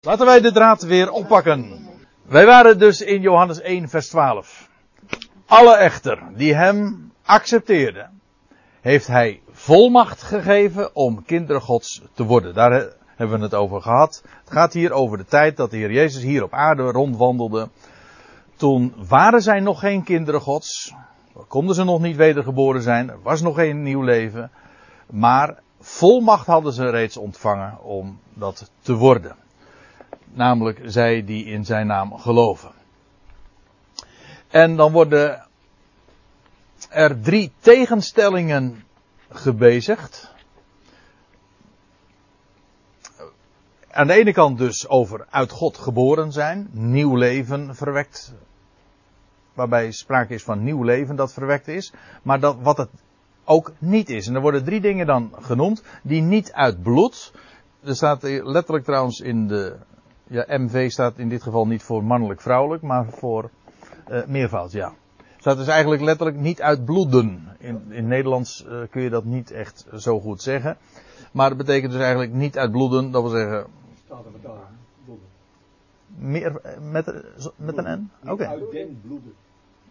Laten 0.00 0.26
wij 0.26 0.40
de 0.40 0.52
draad 0.52 0.82
weer 0.82 1.10
oppakken. 1.10 1.86
Wij 2.26 2.46
waren 2.46 2.78
dus 2.78 3.00
in 3.00 3.20
Johannes 3.20 3.60
1, 3.60 3.88
vers 3.88 4.08
12. 4.08 4.68
Alle 5.46 5.76
echter 5.76 6.22
die 6.34 6.54
hem 6.54 7.12
accepteerden, 7.24 8.20
heeft 8.80 9.06
hij 9.06 9.42
volmacht 9.50 10.22
gegeven 10.22 10.94
om 10.94 11.24
kinderen 11.24 11.62
Gods 11.62 12.02
te 12.14 12.24
worden. 12.24 12.54
Daar 12.54 12.92
hebben 13.16 13.38
we 13.38 13.44
het 13.44 13.54
over 13.54 13.82
gehad. 13.82 14.22
Het 14.44 14.52
gaat 14.52 14.72
hier 14.72 14.92
over 14.92 15.18
de 15.18 15.24
tijd 15.24 15.56
dat 15.56 15.70
de 15.70 15.76
Heer 15.76 15.92
Jezus 15.92 16.22
hier 16.22 16.42
op 16.42 16.52
aarde 16.52 16.82
rondwandelde. 16.82 17.68
Toen 18.56 18.94
waren 19.08 19.42
zij 19.42 19.60
nog 19.60 19.80
geen 19.80 20.04
kinderen 20.04 20.40
Gods. 20.40 20.94
Konden 21.48 21.74
ze 21.74 21.84
nog 21.84 22.00
niet 22.00 22.16
wedergeboren 22.16 22.82
zijn. 22.82 23.10
Er 23.10 23.22
was 23.22 23.40
nog 23.40 23.54
geen 23.54 23.82
nieuw 23.82 24.02
leven. 24.02 24.50
Maar 25.10 25.58
volmacht 25.80 26.46
hadden 26.46 26.72
ze 26.72 26.90
reeds 26.90 27.16
ontvangen 27.16 27.82
om 27.82 28.18
dat 28.34 28.70
te 28.80 28.94
worden. 28.94 29.36
Namelijk 30.32 30.80
zij 30.84 31.24
die 31.24 31.44
in 31.44 31.64
zijn 31.64 31.86
naam 31.86 32.18
geloven. 32.18 32.72
En 34.48 34.76
dan 34.76 34.92
worden 34.92 35.46
er 36.88 37.20
drie 37.20 37.52
tegenstellingen 37.60 38.84
gebezigd. 39.28 40.34
Aan 43.90 44.06
de 44.06 44.12
ene 44.12 44.32
kant 44.32 44.58
dus 44.58 44.88
over 44.88 45.26
uit 45.30 45.50
God 45.50 45.78
geboren 45.78 46.32
zijn, 46.32 46.68
nieuw 46.70 47.16
leven 47.16 47.74
verwekt. 47.74 48.34
Waarbij 49.54 49.90
sprake 49.90 50.34
is 50.34 50.42
van 50.42 50.62
nieuw 50.62 50.82
leven 50.82 51.16
dat 51.16 51.32
verwekt 51.32 51.68
is. 51.68 51.92
Maar 52.22 52.40
dat, 52.40 52.56
wat 52.60 52.76
het 52.76 52.90
ook 53.44 53.72
niet 53.78 54.10
is. 54.10 54.26
En 54.26 54.34
er 54.34 54.40
worden 54.40 54.64
drie 54.64 54.80
dingen 54.80 55.06
dan 55.06 55.32
genoemd 55.40 55.82
die 56.02 56.22
niet 56.22 56.52
uit 56.52 56.82
bloed. 56.82 57.32
Er 57.84 57.96
staat 57.96 58.22
letterlijk 58.22 58.84
trouwens 58.84 59.20
in 59.20 59.46
de. 59.46 59.76
Ja, 60.28 60.44
MV 60.58 60.90
staat 60.90 61.18
in 61.18 61.28
dit 61.28 61.42
geval 61.42 61.66
niet 61.66 61.82
voor 61.82 62.04
mannelijk-vrouwelijk, 62.04 62.82
maar 62.82 63.06
voor 63.06 63.50
uh, 64.10 64.26
meervoud, 64.26 64.72
ja. 64.72 64.92
Staat 65.36 65.56
dus 65.56 65.66
eigenlijk 65.66 66.02
letterlijk 66.02 66.38
niet 66.38 66.62
uit 66.62 66.84
bloeden. 66.84 67.56
In, 67.58 67.92
in 67.92 68.06
Nederlands 68.08 68.64
uh, 68.64 68.80
kun 68.90 69.02
je 69.02 69.10
dat 69.10 69.24
niet 69.24 69.50
echt 69.50 69.86
zo 69.96 70.20
goed 70.20 70.42
zeggen. 70.42 70.76
Maar 71.32 71.48
het 71.48 71.58
betekent 71.58 71.92
dus 71.92 72.00
eigenlijk 72.00 72.32
niet 72.32 72.58
uit 72.58 72.72
bloeden, 72.72 73.10
dat 73.10 73.22
wil 73.22 73.30
zeggen. 73.30 73.66
Staat 74.04 74.24
er 74.24 74.30
met 74.30 74.40
bloeden. 75.04 75.26
Meer, 76.06 76.60
met, 76.90 77.24
met 77.56 77.76
een 77.76 78.00
N? 78.00 78.10
Oké. 78.22 78.32
Okay. 78.32 78.46
Uit 78.46 78.72
den 78.72 79.00
bloeden. 79.06 79.32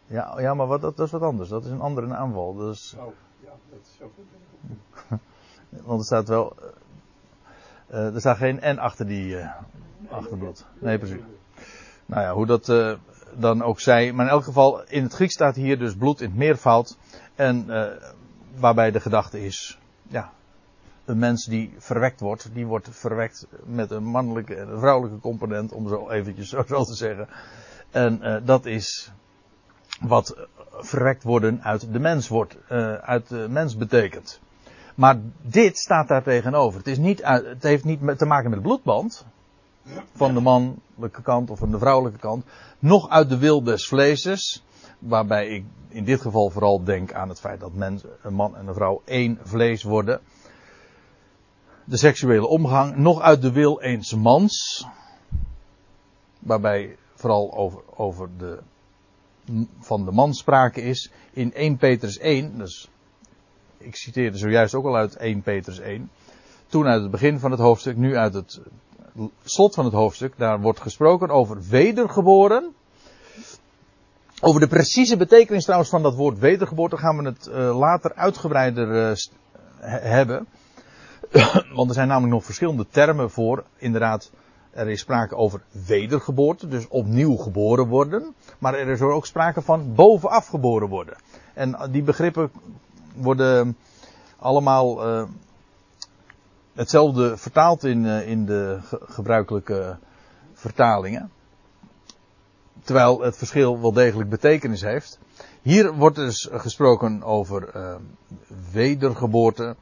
Ja, 0.05 0.39
ja 0.39 0.53
maar 0.53 0.67
wat, 0.67 0.81
dat, 0.81 0.97
dat, 0.97 1.05
is 1.05 1.11
wat 1.11 1.21
anders. 1.21 1.49
Dat 1.49 1.65
is 1.65 1.71
een 1.71 1.81
andere 1.81 2.15
aanval. 2.15 2.53
Dus... 2.53 2.95
Oh, 2.99 3.13
ja, 3.43 3.51
dat 3.69 3.79
is 3.81 3.97
zo 3.99 4.11
goed. 4.15 5.19
Want 5.87 5.99
er 5.99 6.05
staat 6.05 6.27
wel. 6.27 6.55
Uh, 7.91 8.13
er 8.13 8.19
staat 8.19 8.37
geen 8.37 8.59
N 8.63 8.77
achter 8.77 9.07
die 9.07 9.35
uh, 9.35 9.49
achterbloed. 10.09 10.65
Nee, 10.79 10.97
precies. 10.97 11.21
Nou 12.05 12.21
ja, 12.21 12.33
hoe 12.33 12.45
dat 12.45 12.69
uh, 12.69 12.93
dan 13.35 13.61
ook 13.61 13.79
zij. 13.79 14.11
Maar 14.13 14.25
in 14.25 14.31
elk 14.31 14.43
geval, 14.43 14.83
in 14.87 15.03
het 15.03 15.13
Grieks 15.13 15.33
staat 15.33 15.55
hier 15.55 15.79
dus 15.79 15.95
bloed 15.95 16.21
in 16.21 16.27
het 16.27 16.37
meervoud. 16.37 16.97
En 17.35 17.67
waarbij 18.55 18.91
de 18.91 18.99
gedachte 18.99 19.45
is, 19.45 19.79
ja, 20.07 20.31
een 21.05 21.17
mens 21.17 21.45
die 21.45 21.75
verwekt 21.77 22.19
wordt, 22.19 22.49
die 22.53 22.65
wordt 22.65 22.89
verwekt 22.91 23.47
met 23.65 23.91
een 23.91 24.03
mannelijke 24.03 24.55
en 24.55 24.69
een 24.69 24.79
vrouwelijke 24.79 25.19
component, 25.19 25.71
om 25.71 25.87
zo 25.87 26.09
eventjes 26.09 26.49
zo, 26.49 26.63
te 26.63 26.95
zeggen. 26.95 27.27
En 27.91 28.41
dat 28.45 28.65
is 28.65 29.11
wat 30.01 30.47
verwekt 30.71 31.23
worden 31.23 31.63
uit 31.63 31.93
de 31.93 31.99
mens 31.99 32.27
wordt, 32.27 32.57
uit 33.01 33.29
de 33.29 33.47
mens 33.49 33.77
betekent. 33.77 34.39
Maar 34.95 35.19
dit 35.41 35.77
staat 35.77 36.07
daar 36.07 36.23
tegenover. 36.23 36.79
Het, 36.79 36.87
is 36.87 36.97
niet 36.97 37.21
het 37.23 37.63
heeft 37.63 37.83
niet 37.83 38.17
te 38.17 38.25
maken 38.25 38.49
met 38.49 38.61
bloedband. 38.61 39.25
Van 40.13 40.33
de 40.33 40.39
mannelijke 40.39 41.21
kant 41.21 41.49
of 41.49 41.59
van 41.59 41.71
de 41.71 41.79
vrouwelijke 41.79 42.19
kant. 42.19 42.45
Nog 42.79 43.09
uit 43.09 43.29
de 43.29 43.37
wil 43.37 43.63
des 43.63 43.87
vleeses. 43.87 44.63
Waarbij 44.99 45.47
ik 45.47 45.65
in 45.87 46.03
dit 46.03 46.21
geval 46.21 46.49
vooral 46.49 46.83
denk 46.83 47.13
aan 47.13 47.29
het 47.29 47.39
feit 47.39 47.59
dat 47.59 47.73
mens, 47.73 48.03
een 48.21 48.33
man 48.33 48.55
en 48.55 48.67
een 48.67 48.73
vrouw 48.73 49.01
één 49.05 49.39
vlees 49.43 49.83
worden. 49.83 50.19
De 51.83 51.97
seksuele 51.97 52.47
omgang. 52.47 52.95
Nog 52.95 53.21
uit 53.21 53.41
de 53.41 53.51
wil 53.51 53.81
eens 53.81 54.13
mans. 54.13 54.85
Waarbij 56.39 56.97
vooral 57.15 57.53
over, 57.53 57.81
over 57.95 58.29
de 58.37 58.59
van 59.79 60.05
de 60.05 60.11
man 60.11 60.33
sprake 60.33 60.81
is 60.81 61.11
in 61.31 61.53
1 61.53 61.77
Petrus 61.77 62.17
1. 62.17 62.57
Dus 62.57 62.89
ik 63.77 63.95
citeerde 63.95 64.37
zojuist 64.37 64.73
ook 64.73 64.85
al 64.85 64.95
uit 64.95 65.15
1 65.15 65.41
Petrus 65.41 65.79
1. 65.79 66.09
Toen 66.67 66.87
uit 66.87 67.01
het 67.01 67.11
begin 67.11 67.39
van 67.39 67.51
het 67.51 67.59
hoofdstuk, 67.59 67.97
nu 67.97 68.17
uit 68.17 68.33
het 68.33 68.61
slot 69.43 69.73
van 69.73 69.85
het 69.85 69.93
hoofdstuk. 69.93 70.33
Daar 70.37 70.61
wordt 70.61 70.79
gesproken 70.79 71.29
over 71.29 71.57
wedergeboren. 71.69 72.73
Over 74.41 74.59
de 74.59 74.67
precieze 74.67 75.17
betekenis 75.17 75.63
trouwens 75.63 75.89
van 75.89 76.01
dat 76.01 76.15
woord 76.15 76.39
wedergeboorte 76.39 76.97
gaan 76.97 77.17
we 77.17 77.23
het 77.23 77.47
uh, 77.47 77.77
later 77.77 78.13
uitgebreider 78.13 79.09
uh, 79.09 79.15
hebben. 80.01 80.47
Want 81.75 81.89
er 81.89 81.95
zijn 81.95 82.07
namelijk 82.07 82.33
nog 82.33 82.45
verschillende 82.45 82.85
termen 82.89 83.31
voor, 83.31 83.63
inderdaad, 83.77 84.31
er 84.71 84.89
is 84.89 84.99
sprake 84.99 85.35
over 85.35 85.61
wedergeboorte, 85.87 86.67
dus 86.67 86.87
opnieuw 86.87 87.35
geboren 87.35 87.87
worden. 87.87 88.35
Maar 88.59 88.73
er 88.73 88.87
is 88.87 89.01
ook 89.01 89.25
sprake 89.25 89.61
van 89.61 89.93
bovenaf 89.95 90.47
geboren 90.47 90.89
worden. 90.89 91.15
En 91.53 91.89
die 91.91 92.03
begrippen 92.03 92.51
worden 93.15 93.77
allemaal 94.39 95.07
uh, 95.07 95.23
hetzelfde 96.77 97.37
vertaald 97.37 97.83
in, 97.83 98.03
uh, 98.03 98.27
in 98.27 98.45
de 98.45 98.79
ge 98.83 98.99
gebruikelijke 99.01 99.97
vertalingen. 100.53 101.31
Terwijl 102.83 103.21
het 103.21 103.37
verschil 103.37 103.81
wel 103.81 103.93
degelijk 103.93 104.29
betekenis 104.29 104.81
heeft. 104.81 105.19
Hier 105.61 105.93
wordt 105.93 106.15
dus 106.15 106.49
gesproken 106.51 107.23
over 107.23 107.75
uh, 107.75 107.95
wedergeboorte. 108.71 109.75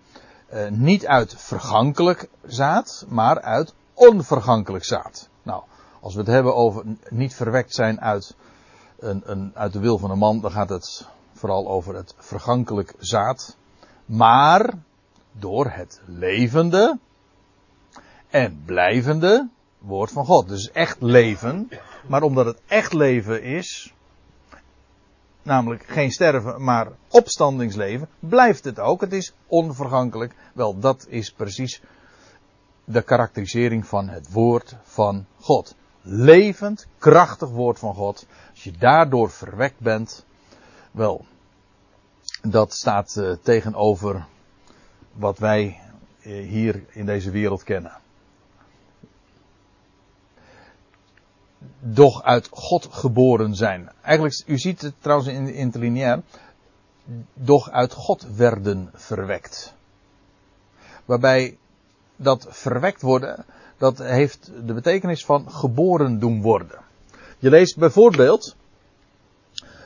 niet 0.69 1.07
uit 1.07 1.35
vergankelijk 1.37 2.29
zaad, 2.45 3.05
maar 3.09 3.41
uit 3.41 3.73
onvergankelijk 3.93 4.83
zaad. 4.83 5.29
Nou, 5.43 5.63
als 5.99 6.13
we 6.13 6.19
het 6.19 6.29
hebben 6.29 6.55
over 6.55 6.83
niet 7.09 7.35
verwekt 7.35 7.73
zijn 7.73 8.01
uit, 8.01 8.35
een, 8.99 9.21
een, 9.25 9.51
uit 9.53 9.73
de 9.73 9.79
wil 9.79 9.97
van 9.97 10.11
een 10.11 10.17
man, 10.17 10.41
dan 10.41 10.51
gaat 10.51 10.69
het 10.69 11.07
vooral 11.33 11.67
over 11.67 11.95
het 11.95 12.15
vergankelijk 12.17 12.93
zaad. 12.99 13.57
Maar 14.05 14.73
door 15.39 15.69
het 15.69 16.01
levende 16.05 16.99
en 18.29 18.61
blijvende 18.65 19.47
woord 19.77 20.11
van 20.11 20.25
God. 20.25 20.47
Dus 20.47 20.71
echt 20.71 21.01
leven. 21.01 21.69
Maar 22.07 22.21
omdat 22.21 22.45
het 22.45 22.61
echt 22.67 22.93
leven 22.93 23.43
is, 23.43 23.93
namelijk 25.41 25.83
geen 25.87 26.11
sterven, 26.11 26.63
maar 26.63 26.87
opstandingsleven, 27.09 28.09
blijft 28.19 28.63
het 28.63 28.79
ook. 28.79 29.01
Het 29.01 29.13
is 29.13 29.33
onvergankelijk. 29.47 30.35
Wel, 30.53 30.79
dat 30.79 31.05
is 31.09 31.31
precies 31.31 31.81
de 32.83 33.01
karakterisering 33.01 33.87
van 33.87 34.09
het 34.09 34.31
woord 34.31 34.75
van 34.83 35.25
God. 35.39 35.75
Levend, 36.01 36.87
krachtig 36.97 37.49
woord 37.49 37.79
van 37.79 37.93
God. 37.93 38.25
Als 38.51 38.63
je 38.63 38.71
daardoor 38.71 39.31
verwekt 39.31 39.79
bent, 39.79 40.25
wel, 40.91 41.25
dat 42.41 42.73
staat 42.73 43.15
uh, 43.19 43.31
tegenover 43.41 44.25
wat 45.15 45.37
wij 45.37 45.79
uh, 46.21 46.47
hier 46.47 46.83
in 46.89 47.05
deze 47.05 47.31
wereld 47.31 47.63
kennen. 47.63 47.97
Doch 51.79 52.23
uit 52.23 52.47
God 52.51 52.87
geboren 52.91 53.55
zijn. 53.55 53.91
Eigenlijk, 54.01 54.43
u 54.45 54.57
ziet 54.57 54.81
het 54.81 54.93
trouwens 54.99 55.29
in 55.29 55.45
de 55.45 55.53
interlineair. 55.53 56.21
Doch 57.33 57.69
uit 57.69 57.93
God 57.93 58.27
werden 58.35 58.89
verwekt. 58.93 59.73
Waarbij 61.05 61.57
dat 62.15 62.47
verwekt 62.49 63.01
worden, 63.01 63.45
dat 63.77 63.97
heeft 63.97 64.51
de 64.65 64.73
betekenis 64.73 65.25
van 65.25 65.51
geboren 65.51 66.19
doen 66.19 66.41
worden. 66.41 66.79
Je 67.39 67.49
leest 67.49 67.77
bijvoorbeeld 67.77 68.55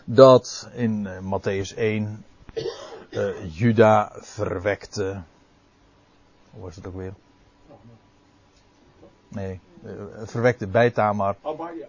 dat 0.05 0.69
in 0.73 1.05
uh, 1.05 1.19
Matthäus 1.19 1.77
1 1.77 2.25
uh, 3.09 3.55
Juda 3.57 4.11
verwekte. 4.13 5.21
Hoe 6.49 6.63
was 6.63 6.75
het 6.75 6.87
ook 6.87 6.95
weer? 6.95 7.13
Nee, 9.27 9.59
uh, 9.83 9.91
verwekte 10.23 10.67
bij 10.67 10.89
Tamar. 10.89 11.35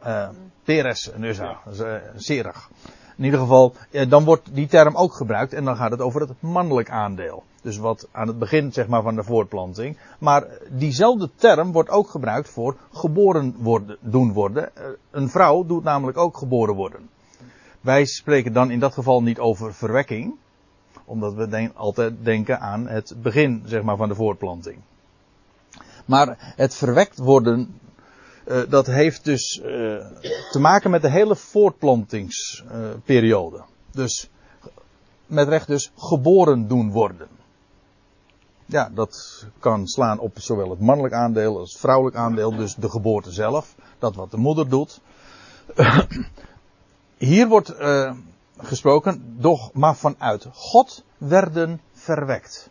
Uh, 0.07 0.29
Peres 0.65 1.11
en 1.11 1.23
uh, 1.23 1.95
Serach. 2.17 2.71
In 3.17 3.25
ieder 3.25 3.41
geval, 3.41 3.75
dan 4.09 4.25
wordt 4.25 4.55
die 4.55 4.67
term 4.67 4.97
ook 4.97 5.13
gebruikt 5.13 5.53
en 5.53 5.65
dan 5.65 5.77
gaat 5.77 5.91
het 5.91 6.01
over 6.01 6.21
het 6.21 6.31
mannelijk 6.41 6.91
aandeel. 6.91 7.45
Dus 7.63 7.77
wat 7.77 8.09
aan 8.13 8.27
het 8.27 8.39
begin 8.39 8.73
zeg 8.73 8.87
maar 8.87 9.03
van 9.03 9.15
de 9.15 9.25
voortplanting. 9.25 9.99
Maar 10.19 10.47
diezelfde 10.71 11.31
term 11.37 11.73
wordt 11.73 11.91
ook 11.91 12.11
gebruikt 12.11 12.49
voor 12.49 12.77
geboren 12.93 13.55
worden, 13.59 13.97
doen 14.01 14.33
worden. 14.33 14.71
Een 15.11 15.29
vrouw 15.29 15.65
doet 15.67 15.85
namelijk 15.85 16.19
ook 16.19 16.37
geboren 16.37 16.75
worden. 16.75 17.09
Wij 17.81 18.05
spreken 18.05 18.53
dan 18.53 18.71
in 18.71 18.79
dat 18.79 18.95
geval 18.95 19.23
niet 19.23 19.39
over 19.39 19.75
verwekking. 19.75 20.35
Omdat 21.11 21.35
we 21.35 21.71
altijd 21.75 22.15
denken 22.23 22.61
aan 22.61 22.89
het 22.89 23.15
begin 23.23 23.63
zeg 23.67 23.83
maar 23.83 23.97
van 23.97 24.09
de 24.09 24.15
voortplanting. 24.15 24.79
Maar 26.05 26.55
het 26.57 26.75
verwekt 26.75 27.19
worden 27.19 27.81
eh, 28.45 28.63
dat 28.69 28.87
heeft 28.87 29.25
dus 29.25 29.61
eh, 29.61 29.67
te 30.51 30.59
maken 30.59 30.91
met 30.91 31.03
de 31.03 31.11
hele 31.11 31.37
voortplantingsperiode. 31.37 33.63
dus 33.91 34.31
met 35.27 35.49
recht 35.49 35.67
dus 35.67 35.93
geboren 35.97 36.69
doen 36.69 36.91
worden. 36.91 37.29
Ja, 38.67 38.91
dat 38.95 39.47
kan 39.59 39.87
slaan 39.87 40.19
op 40.19 40.37
zowel 40.41 40.71
het 40.71 40.81
mannelijk 40.81 41.15
aandeel 41.15 41.59
als 41.59 41.73
het 41.73 41.81
vrouwelijk 41.81 42.17
aandeel, 42.17 42.57
dus 42.57 42.75
de 42.75 42.91
geboorte 42.91 43.33
zelf, 43.33 43.75
dat 43.99 44.15
wat 44.15 44.31
de 44.31 44.37
moeder 44.37 44.69
doet. 44.69 45.01
Hier 47.19 47.49
wordt 47.49 47.81
uh, 47.81 48.13
gesproken, 48.63 49.37
doch 49.39 49.73
maar 49.73 49.97
vanuit 49.97 50.47
God 50.53 51.05
werden 51.19 51.81
verwekt. 51.93 52.71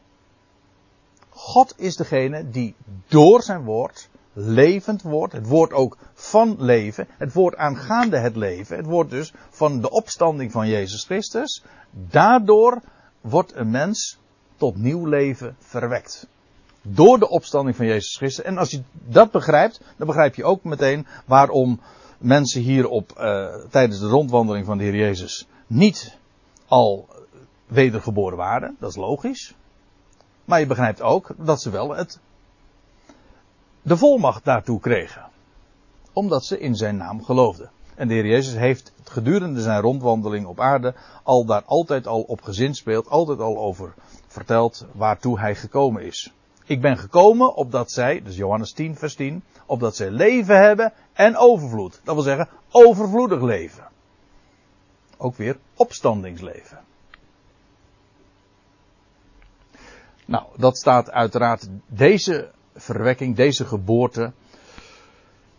God 1.29 1.73
is 1.77 1.95
degene 1.95 2.49
die 2.49 2.75
door 3.07 3.41
zijn 3.41 3.63
woord 3.63 4.09
levend 4.33 5.01
wordt. 5.01 5.33
Het 5.33 5.47
woord 5.47 5.73
ook 5.73 5.97
van 6.13 6.55
leven. 6.59 7.07
Het 7.17 7.33
woord 7.33 7.55
aangaande 7.55 8.17
het 8.17 8.35
leven. 8.35 8.77
Het 8.77 8.85
woord 8.85 9.09
dus 9.09 9.33
van 9.49 9.81
de 9.81 9.89
opstanding 9.89 10.51
van 10.51 10.67
Jezus 10.67 11.03
Christus. 11.03 11.63
Daardoor 11.91 12.81
wordt 13.21 13.55
een 13.55 13.69
mens 13.69 14.19
tot 14.57 14.77
nieuw 14.77 15.05
leven 15.05 15.55
verwekt. 15.59 16.27
Door 16.81 17.19
de 17.19 17.29
opstanding 17.29 17.75
van 17.75 17.85
Jezus 17.85 18.17
Christus. 18.17 18.45
En 18.45 18.57
als 18.57 18.71
je 18.71 18.81
dat 18.91 19.31
begrijpt, 19.31 19.81
dan 19.97 20.07
begrijp 20.07 20.35
je 20.35 20.43
ook 20.43 20.63
meteen 20.63 21.07
waarom 21.25 21.79
mensen 22.17 22.61
hier 22.61 22.87
op, 22.87 23.11
uh, 23.17 23.55
tijdens 23.69 23.99
de 23.99 24.07
rondwandeling 24.07 24.65
van 24.65 24.77
de 24.77 24.83
Heer 24.83 24.95
Jezus 24.95 25.47
niet 25.69 26.17
al 26.67 27.07
wedergeboren 27.67 28.37
waren. 28.37 28.75
Dat 28.79 28.89
is 28.89 28.95
logisch. 28.95 29.55
Maar 30.45 30.59
je 30.59 30.65
begrijpt 30.65 31.01
ook 31.01 31.31
dat 31.37 31.61
ze 31.61 31.69
wel 31.69 31.95
het, 31.95 32.19
de 33.81 33.97
volmacht 33.97 34.45
daartoe 34.45 34.79
kregen. 34.79 35.25
Omdat 36.13 36.45
ze 36.45 36.59
in 36.59 36.75
zijn 36.75 36.97
naam 36.97 37.23
geloofden. 37.23 37.71
En 37.95 38.07
de 38.07 38.13
Heer 38.13 38.25
Jezus 38.25 38.53
heeft 38.53 38.93
gedurende 39.03 39.61
zijn 39.61 39.81
rondwandeling 39.81 40.45
op 40.45 40.59
aarde 40.59 40.95
al 41.23 41.45
daar 41.45 41.63
altijd 41.65 42.07
al 42.07 42.21
op 42.21 42.41
gezinspeeld, 42.41 43.09
altijd 43.09 43.39
al 43.39 43.57
over 43.57 43.93
verteld 44.27 44.85
waartoe 44.91 45.39
hij 45.39 45.55
gekomen 45.55 46.03
is. 46.03 46.33
Ik 46.65 46.81
ben 46.81 46.97
gekomen 46.97 47.55
opdat 47.55 47.91
zij, 47.91 48.21
dus 48.21 48.35
Johannes 48.35 48.71
10 48.71 48.95
vers 48.95 49.15
10, 49.15 49.43
opdat 49.65 49.95
zij 49.95 50.09
leven 50.09 50.61
hebben 50.61 50.93
en 51.13 51.37
overvloed. 51.37 52.01
Dat 52.03 52.15
wil 52.15 52.23
zeggen 52.23 52.47
overvloedig 52.71 53.41
leven. 53.41 53.88
Ook 55.21 55.35
weer 55.35 55.57
opstandingsleven. 55.75 56.79
Nou, 60.25 60.43
dat 60.55 60.77
staat 60.77 61.11
uiteraard 61.11 61.69
deze 61.87 62.51
verwekking, 62.75 63.35
deze 63.35 63.65
geboorte. 63.65 64.31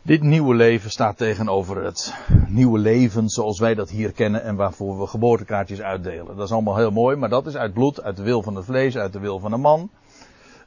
Dit 0.03 0.23
nieuwe 0.23 0.55
leven 0.55 0.91
staat 0.91 1.17
tegenover 1.17 1.85
het 1.85 2.15
nieuwe 2.49 2.79
leven 2.79 3.29
zoals 3.29 3.59
wij 3.59 3.75
dat 3.75 3.91
hier 3.91 4.13
kennen 4.13 4.43
en 4.43 4.57
waarvoor 4.57 5.01
we 5.01 5.07
geboortekaartjes 5.07 5.81
uitdelen. 5.81 6.37
Dat 6.37 6.47
is 6.47 6.53
allemaal 6.53 6.77
heel 6.77 6.91
mooi, 6.91 7.17
maar 7.17 7.29
dat 7.29 7.47
is 7.47 7.57
uit 7.57 7.73
bloed, 7.73 8.03
uit 8.03 8.17
de 8.17 8.23
wil 8.23 8.43
van 8.43 8.55
het 8.55 8.65
vlees, 8.65 8.97
uit 8.97 9.13
de 9.13 9.21
wil 9.21 9.39
van 9.39 9.51
de 9.51 9.57
man. 9.57 9.91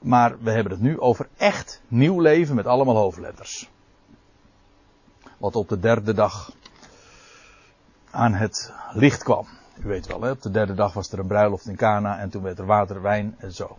Maar 0.01 0.35
we 0.39 0.51
hebben 0.51 0.71
het 0.71 0.81
nu 0.81 0.99
over 0.99 1.27
echt 1.37 1.81
nieuw 1.87 2.19
leven 2.19 2.55
met 2.55 2.67
allemaal 2.67 2.95
hoofdletters. 2.95 3.69
Wat 5.37 5.55
op 5.55 5.69
de 5.69 5.79
derde 5.79 6.13
dag 6.13 6.51
aan 8.13 8.33
het 8.33 8.71
licht 8.91 9.23
kwam. 9.23 9.47
U 9.83 9.87
weet 9.87 10.07
wel, 10.07 10.21
hè? 10.21 10.31
op 10.31 10.41
de 10.41 10.51
derde 10.51 10.73
dag 10.73 10.93
was 10.93 11.11
er 11.11 11.19
een 11.19 11.27
bruiloft 11.27 11.67
in 11.67 11.75
Cana 11.75 12.19
en 12.19 12.29
toen 12.29 12.43
werd 12.43 12.59
er 12.59 12.65
water, 12.65 13.01
wijn 13.01 13.35
en 13.37 13.53
zo. 13.53 13.77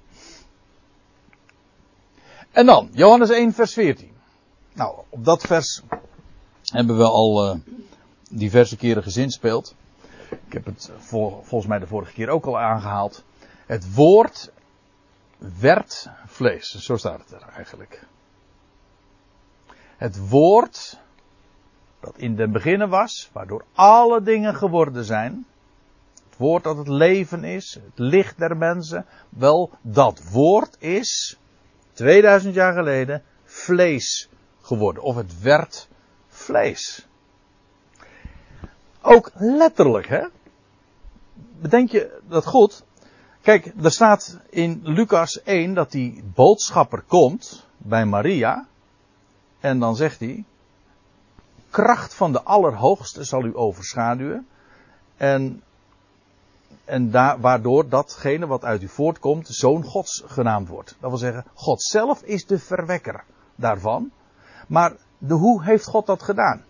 En 2.51 2.67
dan, 2.67 2.89
Johannes 2.93 3.31
1, 3.31 3.53
vers 3.53 3.73
14. 3.73 4.13
Nou, 4.73 4.99
op 5.09 5.25
dat 5.25 5.43
vers 5.43 5.83
hebben 6.65 6.97
we 6.97 7.05
al 7.05 7.55
uh, 7.55 7.61
diverse 8.31 8.77
keren 8.77 9.03
gezinspeeld. 9.03 9.75
Ik 10.47 10.53
heb 10.53 10.65
het 10.65 10.91
vol, 10.99 11.31
volgens 11.31 11.67
mij 11.67 11.79
de 11.79 11.87
vorige 11.87 12.13
keer 12.13 12.29
ook 12.29 12.47
al 12.47 12.59
aangehaald. 12.59 13.25
Het 13.67 13.95
woord 13.95 14.53
werd 15.59 16.09
vlees. 16.27 16.75
Zo 16.75 16.97
staat 16.97 17.21
het 17.21 17.33
er 17.33 17.49
eigenlijk. 17.57 18.07
Het 19.97 20.29
woord 20.29 20.99
dat 22.05 22.19
in 22.19 22.37
den 22.37 22.53
beginnen 22.53 22.89
was, 22.89 23.31
waardoor 23.33 23.65
alle 23.73 24.23
dingen 24.23 24.55
geworden 24.55 25.05
zijn. 25.05 25.47
Het 26.29 26.37
woord 26.37 26.65
dat 26.65 26.77
het 26.77 26.89
leven 26.89 27.45
is, 27.45 27.75
het 27.75 27.99
licht 27.99 28.39
der 28.39 28.57
mensen. 28.57 29.07
Wel, 29.29 29.71
dat 29.83 30.31
woord 30.31 30.77
is 30.79 31.39
2000 31.93 32.55
jaar 32.55 32.73
geleden 32.73 33.23
vlees 33.45 34.29
geworden. 34.61 35.03
Of 35.03 35.17
het 35.17 35.41
werd 35.41 35.89
vlees. 36.29 37.07
Ook 39.03 39.31
letterlijk, 39.35 40.07
hè? 40.07 40.27
Bedenk 41.61 41.91
je 41.91 42.21
dat 42.29 42.47
goed? 42.47 42.85
Kijk, 43.41 43.73
er 43.83 43.91
staat 43.91 44.39
in 44.51 44.81
Lucas 44.83 45.43
1 45.43 45.75
dat 45.75 45.91
die 45.91 46.25
boodschapper 46.35 47.03
komt 47.03 47.67
bij 47.77 48.05
Maria. 48.05 48.67
En 49.61 49.79
dan 49.79 49.97
zegt 49.97 50.21
hij: 50.21 50.45
Kracht 51.75 52.15
van 52.15 52.33
de 52.33 52.43
Allerhoogste 52.43 53.25
zal 53.25 53.45
u 53.45 53.57
overschaduwen. 53.57 54.47
En 55.17 55.63
en 56.85 57.11
daar, 57.11 57.41
waardoor 57.41 57.89
datgene 57.89 58.47
wat 58.47 58.65
uit 58.65 58.83
u 58.83 58.89
voortkomt, 58.89 59.49
zoon 59.49 59.85
Gods 59.85 60.23
genaamd 60.27 60.69
wordt. 60.69 60.97
Dat 61.01 61.11
wil 61.11 61.19
zeggen, 61.19 61.45
God 61.55 61.83
zelf 61.83 62.23
is 62.23 62.47
de 62.47 62.59
verwekker 62.59 63.25
daarvan. 63.55 64.11
Maar 64.69 64.93
de 65.19 65.35
hoe 65.35 65.65
heeft 65.65 65.87
God 65.87 66.07
dat 66.07 66.23
gedaan? 66.23 66.65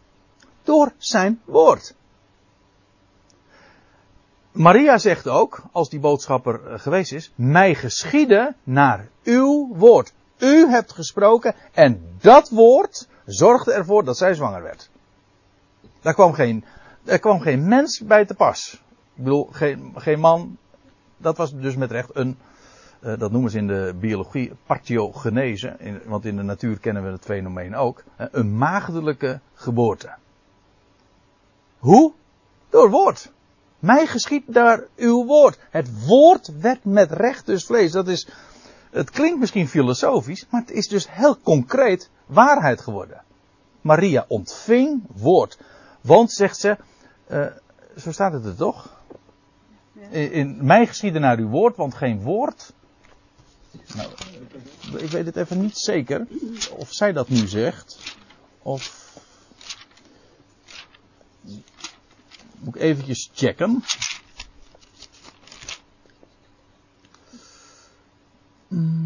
Door 0.62 0.93
zijn 0.99 1.41
woord. 1.45 1.95
Maria 4.53 4.99
zegt 4.99 5.29
ook, 5.29 5.62
als 5.73 5.89
die 5.89 6.01
boodschapper 6.01 6.67
eh, 6.67 6.79
geweest 6.79 7.12
is, 7.12 7.33
mij 7.35 7.75
geschieden 7.75 8.56
naar 8.62 9.09
uw 9.23 9.75
woord. 9.77 10.12
U 10.39 10.69
hebt 10.69 10.93
gesproken 10.93 11.55
en 11.73 12.17
dat 12.21 12.49
woord 12.49 13.09
zorgde 13.25 13.73
ervoor 13.73 14.05
dat 14.05 14.17
zij 14.17 14.35
zwanger 14.35 14.62
werd. 14.62 14.93
Daar 16.05 16.15
kwam 16.15 16.33
geen, 16.33 16.65
er 17.05 17.19
kwam 17.19 17.41
geen 17.41 17.69
mens 17.69 18.01
bij 18.01 18.25
te 18.25 18.35
pas. 18.35 18.83
Ik 19.15 19.25
bedoel, 19.25 19.49
geen, 19.51 19.93
geen 19.97 20.21
man. 20.21 20.56
Dat 21.17 21.37
was 21.37 21.55
dus 21.55 21.77
met 21.77 21.91
recht 21.91 22.11
een, 22.12 22.39
uh, 23.01 23.19
dat 23.19 23.31
noemen 23.31 23.51
ze 23.51 23.59
in 23.59 23.67
de 23.67 23.95
biologie, 24.01 24.53
partiogenese. 24.67 26.01
Want 26.05 26.25
in 26.25 26.37
de 26.37 26.43
natuur 26.43 26.79
kennen 26.79 27.05
we 27.05 27.11
het 27.11 27.25
fenomeen 27.25 27.75
ook. 27.75 28.05
Een 28.17 28.56
maagdelijke 28.56 29.41
geboorte. 29.55 30.15
Hoe? 31.79 32.13
Door 32.69 32.91
woord. 32.91 33.32
Mij 33.79 34.06
geschiet 34.06 34.43
daar 34.46 34.84
uw 34.96 35.25
woord. 35.25 35.58
Het 35.70 36.06
woord 36.06 36.61
werd 36.61 36.84
met 36.84 37.13
recht 37.13 37.46
dus 37.46 37.65
vlees. 37.65 37.93
Dat 37.93 38.08
is, 38.08 38.29
het 38.91 39.11
klinkt 39.11 39.39
misschien 39.39 39.69
filosofisch, 39.69 40.46
maar 40.51 40.61
het 40.61 40.70
is 40.70 40.89
dus 40.89 41.11
heel 41.11 41.39
concreet 41.41 42.11
waarheid 42.27 42.81
geworden. 42.81 43.23
Maria 43.81 44.25
ontving 44.29 45.03
woord. 45.15 45.58
Want, 46.05 46.32
zegt 46.32 46.56
ze, 46.56 46.77
uh, 47.31 47.46
zo 47.96 48.13
staat 48.13 48.32
het 48.32 48.44
er 48.44 48.56
toch? 48.56 49.03
In, 50.11 50.32
in 50.32 50.67
mij 50.67 50.87
geschieden 50.87 51.20
naar 51.20 51.39
uw 51.39 51.49
woord, 51.49 51.77
want 51.77 51.94
geen 51.94 52.23
woord. 52.23 52.73
Nou, 53.94 54.11
ik 54.99 55.11
weet 55.11 55.27
het 55.27 55.37
even 55.37 55.61
niet 55.61 55.79
zeker 55.79 56.27
of 56.77 56.93
zij 56.93 57.13
dat 57.13 57.29
nu 57.29 57.49
zegt. 57.49 58.17
Of. 58.63 59.13
Moet 62.58 62.75
ik 62.75 62.81
eventjes 62.81 63.31
checken. 63.34 63.82
Hmm. 68.69 69.04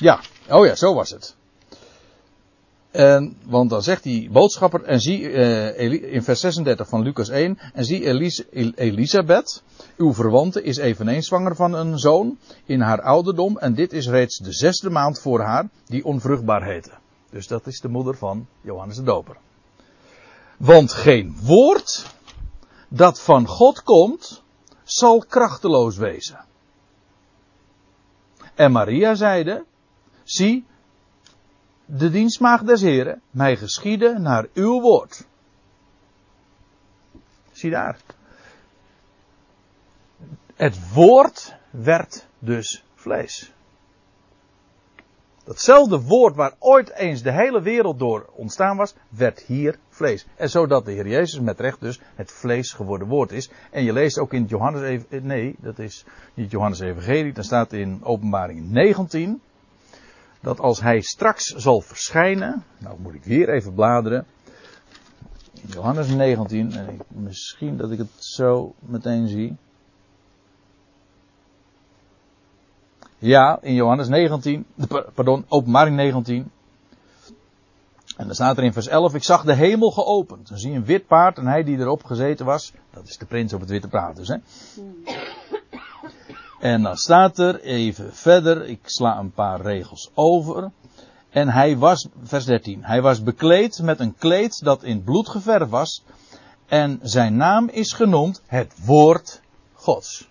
Ja, 0.00 0.20
oh 0.48 0.66
ja, 0.66 0.74
zo 0.74 0.94
was 0.94 1.10
het. 1.10 1.36
En, 2.90 3.36
want 3.44 3.70
dan 3.70 3.82
zegt 3.82 4.02
die 4.02 4.30
boodschapper, 4.30 4.82
en 4.82 5.00
zie 5.00 5.20
uh, 5.20 6.12
in 6.12 6.22
vers 6.22 6.40
36 6.40 6.88
van 6.88 7.02
Lucas 7.02 7.28
1, 7.28 7.58
en 7.74 7.84
zie 7.84 8.06
Elis, 8.06 8.42
Elisabeth, 8.74 9.62
uw 9.96 10.14
verwante, 10.14 10.62
is 10.62 10.76
eveneens 10.76 11.26
zwanger 11.26 11.56
van 11.56 11.72
een 11.72 11.98
zoon 11.98 12.38
in 12.64 12.80
haar 12.80 13.02
ouderdom, 13.02 13.58
en 13.58 13.74
dit 13.74 13.92
is 13.92 14.08
reeds 14.08 14.38
de 14.38 14.52
zesde 14.52 14.90
maand 14.90 15.20
voor 15.20 15.40
haar, 15.40 15.68
die 15.86 16.04
onvruchtbaar 16.04 16.64
heette. 16.64 16.92
Dus 17.30 17.46
dat 17.46 17.66
is 17.66 17.80
de 17.80 17.88
moeder 17.88 18.16
van 18.16 18.46
Johannes 18.60 18.96
de 18.96 19.02
Doper. 19.02 19.36
Want 20.56 20.92
geen 20.92 21.36
woord 21.42 22.06
dat 22.88 23.20
van 23.20 23.46
God 23.46 23.82
komt, 23.82 24.42
zal 24.84 25.24
krachteloos 25.28 25.96
wezen. 25.96 26.44
En 28.54 28.72
Maria 28.72 29.14
zeide, 29.14 29.64
zie, 30.30 30.64
de 31.84 32.10
dienstmaagd 32.10 32.66
des 32.66 32.80
Heren, 32.80 33.20
mij 33.30 33.56
geschieden 33.56 34.22
naar 34.22 34.46
uw 34.54 34.80
woord. 34.80 35.26
Zie 37.52 37.70
daar. 37.70 37.96
Het 40.54 40.92
woord 40.92 41.54
werd 41.70 42.26
dus 42.38 42.84
vlees. 42.94 43.52
Datzelfde 45.44 46.00
woord 46.00 46.36
waar 46.36 46.54
ooit 46.58 46.90
eens 46.90 47.22
de 47.22 47.32
hele 47.32 47.62
wereld 47.62 47.98
door 47.98 48.28
ontstaan 48.32 48.76
was, 48.76 48.94
werd 49.08 49.40
hier 49.40 49.78
vlees. 49.88 50.26
En 50.36 50.50
zodat 50.50 50.84
de 50.84 50.92
Heer 50.92 51.08
Jezus 51.08 51.40
met 51.40 51.60
recht 51.60 51.80
dus 51.80 52.00
het 52.14 52.32
vlees 52.32 52.72
geworden 52.72 53.08
woord 53.08 53.32
is. 53.32 53.50
En 53.70 53.84
je 53.84 53.92
leest 53.92 54.18
ook 54.18 54.32
in 54.32 54.44
Johannes, 54.44 55.02
nee, 55.08 55.54
dat 55.58 55.78
is 55.78 56.04
niet 56.34 56.50
Johannes 56.50 56.80
Evangelie, 56.80 57.32
dan 57.32 57.44
staat 57.44 57.72
in 57.72 58.00
openbaring 58.04 58.70
19, 58.70 59.40
dat 60.40 60.60
als 60.60 60.80
hij 60.80 61.00
straks 61.00 61.44
zal 61.44 61.80
verschijnen, 61.80 62.64
nou 62.78 63.00
moet 63.00 63.14
ik 63.14 63.24
weer 63.24 63.48
even 63.48 63.74
bladeren, 63.74 64.26
Johannes 65.66 66.08
19, 66.08 66.72
en 66.72 67.00
misschien 67.08 67.76
dat 67.76 67.90
ik 67.90 67.98
het 67.98 68.10
zo 68.18 68.74
meteen 68.78 69.28
zie. 69.28 69.56
Ja, 73.18 73.58
in 73.62 73.74
Johannes 73.74 74.08
19, 74.08 74.66
pardon, 75.14 75.44
openbaring 75.48 75.96
19. 75.96 76.50
En 78.16 78.26
dan 78.26 78.34
staat 78.34 78.56
er 78.58 78.64
in 78.64 78.72
vers 78.72 78.88
11, 78.88 79.14
ik 79.14 79.24
zag 79.24 79.44
de 79.44 79.54
hemel 79.54 79.90
geopend. 79.90 80.48
Dan 80.48 80.58
zie 80.58 80.70
je 80.70 80.76
een 80.76 80.84
wit 80.84 81.06
paard 81.06 81.38
en 81.38 81.46
hij 81.46 81.64
die 81.64 81.78
erop 81.78 82.04
gezeten 82.04 82.46
was, 82.46 82.72
dat 82.90 83.08
is 83.08 83.18
de 83.18 83.26
prins 83.26 83.52
op 83.52 83.60
het 83.60 83.70
witte 83.70 83.88
paard 83.88 84.16
dus, 84.16 84.28
hè. 84.28 84.36
En 86.60 86.82
dan 86.82 86.96
staat 86.96 87.38
er 87.38 87.60
even 87.60 88.14
verder, 88.14 88.64
ik 88.64 88.80
sla 88.84 89.18
een 89.18 89.32
paar 89.32 89.60
regels 89.60 90.10
over. 90.14 90.70
En 91.30 91.48
hij 91.48 91.76
was, 91.76 92.08
vers 92.22 92.44
13, 92.44 92.84
hij 92.84 93.02
was 93.02 93.22
bekleed 93.22 93.82
met 93.82 94.00
een 94.00 94.16
kleed 94.16 94.64
dat 94.64 94.82
in 94.82 95.04
bloed 95.04 95.28
geverfd 95.28 95.70
was. 95.70 96.04
En 96.66 96.98
zijn 97.02 97.36
naam 97.36 97.68
is 97.68 97.92
genoemd 97.92 98.42
het 98.46 98.74
woord 98.84 99.40
Gods. 99.72 100.28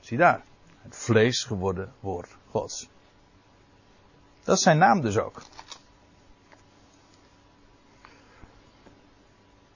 Zie 0.00 0.18
daar, 0.18 0.42
het 0.82 0.96
vlees 0.96 1.44
geworden 1.44 1.92
woord 2.00 2.36
Gods. 2.50 2.88
Dat 4.44 4.56
is 4.56 4.62
zijn 4.62 4.78
naam 4.78 5.00
dus 5.00 5.18
ook. 5.18 5.42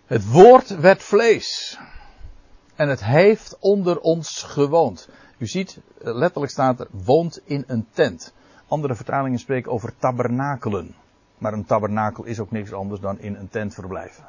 Het 0.06 0.30
woord 0.30 0.68
werd 0.80 1.02
vlees. 1.02 1.78
En 2.74 2.88
het 2.88 3.04
heeft 3.04 3.56
onder 3.58 4.00
ons 4.00 4.42
gewoond. 4.42 5.08
U 5.38 5.46
ziet, 5.46 5.80
letterlijk 5.98 6.52
staat 6.52 6.80
er, 6.80 6.86
woont 6.90 7.40
in 7.44 7.64
een 7.66 7.86
tent. 7.90 8.32
Andere 8.68 8.94
vertalingen 8.94 9.38
spreken 9.38 9.72
over 9.72 9.96
tabernakelen. 9.96 10.94
Maar 11.38 11.52
een 11.52 11.64
tabernakel 11.64 12.24
is 12.24 12.40
ook 12.40 12.50
niks 12.50 12.72
anders 12.72 13.00
dan 13.00 13.18
in 13.18 13.34
een 13.34 13.48
tent 13.48 13.74
verblijven. 13.74 14.28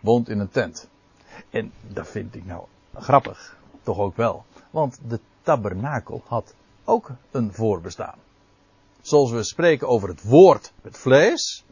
Woont 0.00 0.28
in 0.28 0.38
een 0.38 0.50
tent. 0.50 0.88
En 1.50 1.72
dat 1.88 2.08
vind 2.08 2.34
ik 2.34 2.44
nou 2.44 2.64
grappig. 2.94 3.56
Toch 3.82 3.98
ook 3.98 4.16
wel. 4.16 4.44
Want 4.70 4.98
de 5.08 5.20
tabernakel 5.42 6.22
had 6.26 6.54
ook 6.84 7.10
een 7.30 7.52
voorbestaan. 7.52 8.18
Zoals 9.00 9.30
we 9.30 9.42
spreken 9.42 9.88
over 9.88 10.08
het 10.08 10.22
woord, 10.22 10.72
het 10.82 10.98
vlees. 10.98 11.64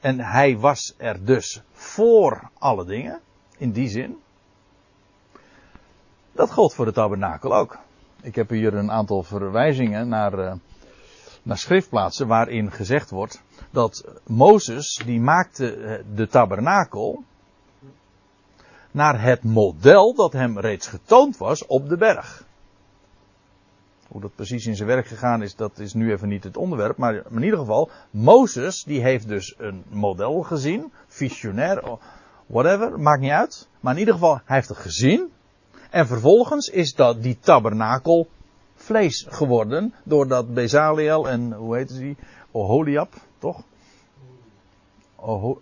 En 0.00 0.20
hij 0.20 0.58
was 0.58 0.94
er 0.96 1.24
dus 1.24 1.62
voor 1.72 2.50
alle 2.58 2.84
dingen. 2.84 3.20
In 3.56 3.72
die 3.72 3.88
zin. 3.88 4.22
Dat 6.34 6.50
gold 6.50 6.74
voor 6.74 6.84
de 6.84 6.92
tabernakel 6.92 7.56
ook. 7.56 7.78
Ik 8.22 8.34
heb 8.34 8.48
hier 8.48 8.74
een 8.74 8.90
aantal 8.90 9.22
verwijzingen 9.22 10.08
naar, 10.08 10.38
uh, 10.38 10.52
naar 11.42 11.58
schriftplaatsen 11.58 12.26
waarin 12.26 12.70
gezegd 12.70 13.10
wordt 13.10 13.42
dat 13.70 14.04
Mozes 14.26 15.02
die 15.04 15.20
maakte 15.20 15.74
eh, 15.74 16.04
de 16.14 16.26
tabernakel 16.26 17.22
naar 18.90 19.22
het 19.22 19.44
model 19.44 20.14
dat 20.14 20.32
hem 20.32 20.58
reeds 20.58 20.86
getoond 20.86 21.36
was 21.36 21.66
op 21.66 21.88
de 21.88 21.96
berg. 21.96 22.44
Hoe 24.08 24.20
dat 24.20 24.34
precies 24.34 24.66
in 24.66 24.76
zijn 24.76 24.88
werk 24.88 25.06
gegaan 25.06 25.42
is, 25.42 25.56
dat 25.56 25.78
is 25.78 25.94
nu 25.94 26.12
even 26.12 26.28
niet 26.28 26.44
het 26.44 26.56
onderwerp. 26.56 26.96
Maar 26.96 27.14
in 27.30 27.42
ieder 27.42 27.58
geval, 27.58 27.90
Mozes 28.10 28.84
die 28.84 29.02
heeft 29.02 29.28
dus 29.28 29.54
een 29.58 29.84
model 29.88 30.42
gezien, 30.42 30.92
visionair, 31.06 31.98
whatever, 32.46 33.00
maakt 33.00 33.20
niet 33.20 33.30
uit. 33.30 33.68
Maar 33.80 33.92
in 33.92 33.98
ieder 33.98 34.14
geval, 34.14 34.40
hij 34.44 34.56
heeft 34.56 34.68
het 34.68 34.78
gezien. 34.78 35.32
En 35.94 36.06
vervolgens 36.06 36.68
is 36.68 36.94
dat 36.94 37.22
die 37.22 37.38
tabernakel 37.40 38.28
vlees 38.74 39.26
geworden. 39.28 39.94
Doordat 40.04 40.54
Bezaliel 40.54 41.28
en 41.28 41.52
hoe 41.52 41.76
heet 41.76 41.88
die? 41.88 42.16
Oholiab, 42.50 43.14
toch? 43.38 43.62
Oho, 45.16 45.60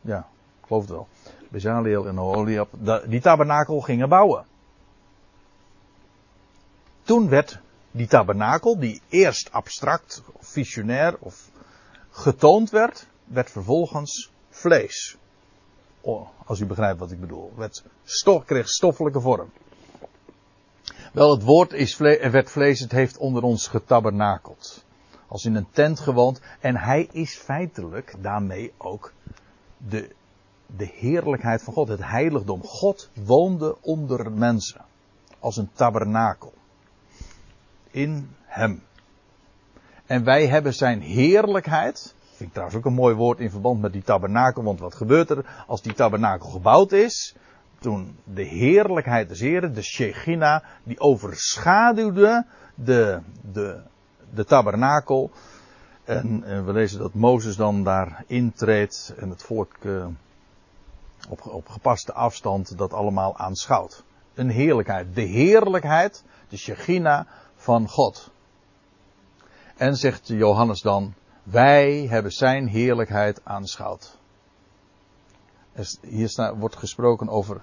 ja, 0.00 0.18
ik 0.60 0.66
geloof 0.66 0.82
het 0.82 0.90
wel. 0.90 1.08
Bezaliel 1.48 2.06
en 2.06 2.18
Oholiab, 2.20 2.68
die 3.06 3.20
tabernakel 3.20 3.80
gingen 3.80 4.08
bouwen. 4.08 4.44
Toen 7.02 7.28
werd 7.28 7.58
die 7.90 8.06
tabernakel, 8.06 8.78
die 8.78 9.02
eerst 9.08 9.52
abstract, 9.52 10.22
of 10.32 10.46
visionair 10.46 11.16
of 11.18 11.50
getoond 12.10 12.70
werd, 12.70 13.06
werd 13.24 13.50
vervolgens 13.50 14.30
vlees. 14.48 15.16
Als 16.46 16.60
u 16.60 16.66
begrijpt 16.66 16.98
wat 16.98 17.10
ik 17.10 17.20
bedoel. 17.20 17.52
Werd 17.56 17.84
stof, 18.04 18.44
kreeg 18.44 18.68
stoffelijke 18.68 19.20
vorm. 19.20 19.50
Wel, 21.14 21.30
het 21.30 21.42
woord 21.42 21.72
is 21.72 21.96
werd 21.96 22.50
vlees, 22.50 22.80
het 22.80 22.92
heeft 22.92 23.16
onder 23.16 23.42
ons 23.42 23.68
getabernakeld. 23.68 24.84
Als 25.28 25.44
in 25.44 25.54
een 25.54 25.66
tent 25.70 26.00
gewoond. 26.00 26.40
En 26.60 26.76
hij 26.76 27.08
is 27.12 27.36
feitelijk 27.36 28.14
daarmee 28.18 28.72
ook 28.78 29.12
de, 29.88 30.10
de 30.76 30.90
heerlijkheid 30.94 31.62
van 31.62 31.72
God. 31.72 31.88
Het 31.88 32.04
heiligdom. 32.04 32.62
God 32.62 33.10
woonde 33.24 33.76
onder 33.80 34.32
mensen. 34.32 34.84
Als 35.38 35.56
een 35.56 35.70
tabernakel. 35.72 36.52
In 37.90 38.30
hem. 38.44 38.82
En 40.06 40.24
wij 40.24 40.46
hebben 40.46 40.74
zijn 40.74 41.00
heerlijkheid. 41.00 42.14
Vind 42.20 42.48
ik 42.48 42.52
trouwens 42.52 42.78
ook 42.78 42.84
een 42.84 42.92
mooi 42.92 43.14
woord 43.14 43.40
in 43.40 43.50
verband 43.50 43.80
met 43.80 43.92
die 43.92 44.02
tabernakel. 44.02 44.62
Want 44.62 44.80
wat 44.80 44.94
gebeurt 44.94 45.30
er 45.30 45.64
als 45.66 45.82
die 45.82 45.94
tabernakel 45.94 46.48
gebouwd 46.48 46.92
is? 46.92 47.34
Toen 47.84 48.16
de 48.24 48.42
heerlijkheid 48.42 49.28
des 49.28 49.40
Heren, 49.40 49.74
de 49.74 49.82
Shechina, 49.82 50.62
die 50.84 51.00
overschaduwde 51.00 52.46
de, 52.74 53.20
de, 53.52 53.80
de 54.34 54.44
tabernakel. 54.44 55.30
En, 56.04 56.44
en, 56.44 56.66
we 56.66 56.72
lezen 56.72 56.98
dat 56.98 57.14
Mozes 57.14 57.56
dan 57.56 57.84
daar 57.84 58.24
intreedt 58.26 59.14
en 59.16 59.30
het 59.30 59.42
volk 59.42 59.76
uh, 59.82 60.06
op, 61.28 61.46
op 61.46 61.68
gepaste 61.68 62.12
afstand 62.12 62.78
dat 62.78 62.92
allemaal 62.92 63.36
aanschouwt. 63.36 64.04
Een 64.34 64.50
heerlijkheid. 64.50 65.14
De 65.14 65.22
heerlijkheid, 65.22 66.24
de 66.48 66.56
Shechina 66.56 67.26
van 67.56 67.88
God. 67.88 68.30
En 69.76 69.96
zegt 69.96 70.28
Johannes 70.28 70.80
dan, 70.80 71.14
wij 71.42 72.06
hebben 72.06 72.32
zijn 72.32 72.66
heerlijkheid 72.68 73.40
aanschouwd 73.44 74.18
hier 76.00 76.28
staat, 76.28 76.56
wordt 76.58 76.76
gesproken 76.76 77.28
over, 77.28 77.60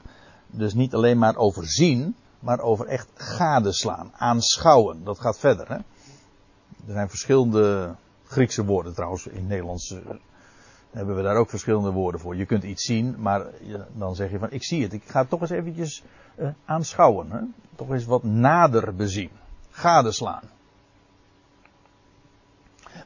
dus 0.48 0.74
niet 0.74 0.94
alleen 0.94 1.18
maar 1.18 1.36
over 1.36 1.68
zien, 1.68 2.15
maar 2.39 2.60
over 2.60 2.86
echt 2.86 3.08
gadeslaan, 3.13 4.12
aanschouwen. 4.18 5.03
Dat 5.03 5.20
gaat 5.20 5.39
verder. 5.39 5.68
Hè? 5.68 5.75
Er 6.88 6.94
zijn 6.94 7.10
verschillende 7.10 7.96
Griekse 8.24 8.65
woorden 8.65 8.94
trouwens. 8.94 9.27
In 9.27 9.48
Nederlands 9.48 9.91
eh, 9.91 10.00
hebben 10.91 11.15
we 11.15 11.22
daar 11.22 11.36
ook 11.36 11.50
verschillende 11.50 11.91
woorden 11.91 12.22
voor. 12.22 12.36
Je 12.36 12.46
kunt 12.46 12.63
iets 12.63 12.84
zien, 12.84 13.15
maar 13.20 13.46
dan 13.94 14.15
zeg 14.15 14.32
je 14.32 14.39
van 14.39 14.51
ik 14.51 14.63
zie 14.63 14.84
het. 14.84 14.94
Ik 14.94 15.03
ga 15.06 15.20
het 15.20 15.30
toch 15.30 15.41
eens 15.41 15.50
eventjes 15.50 16.03
uh, 16.36 16.50
aanschouwen. 16.65 17.32
Hè? 17.32 17.39
Toch 17.75 17.89
eens 17.89 18.06
wat 18.06 18.24
nader 18.24 18.96
bezien. 18.96 19.30
Gadeslaan. 19.70 20.44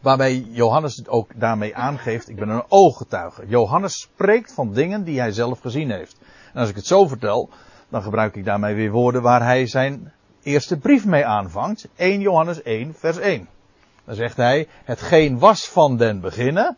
Waarbij 0.01 0.45
Johannes 0.49 0.95
het 0.95 1.09
ook 1.09 1.31
daarmee 1.35 1.75
aangeeft, 1.75 2.29
ik 2.29 2.35
ben 2.35 2.49
een 2.49 2.63
ooggetuige. 2.67 3.47
Johannes 3.47 3.99
spreekt 3.99 4.53
van 4.53 4.73
dingen 4.73 5.03
die 5.03 5.19
hij 5.19 5.31
zelf 5.31 5.59
gezien 5.59 5.91
heeft. 5.91 6.17
En 6.53 6.59
als 6.59 6.69
ik 6.69 6.75
het 6.75 6.85
zo 6.85 7.07
vertel, 7.07 7.49
dan 7.89 8.03
gebruik 8.03 8.35
ik 8.35 8.45
daarmee 8.45 8.75
weer 8.75 8.91
woorden 8.91 9.21
waar 9.21 9.43
hij 9.43 9.67
zijn 9.67 10.13
eerste 10.43 10.77
brief 10.77 11.05
mee 11.05 11.25
aanvangt. 11.25 11.87
1 11.95 12.19
Johannes 12.19 12.61
1 12.61 12.93
vers 12.95 13.17
1. 13.17 13.47
Dan 14.05 14.15
zegt 14.15 14.37
hij, 14.37 14.67
hetgeen 14.83 15.39
was 15.39 15.67
van 15.67 15.97
den 15.97 16.19
beginnen. 16.19 16.77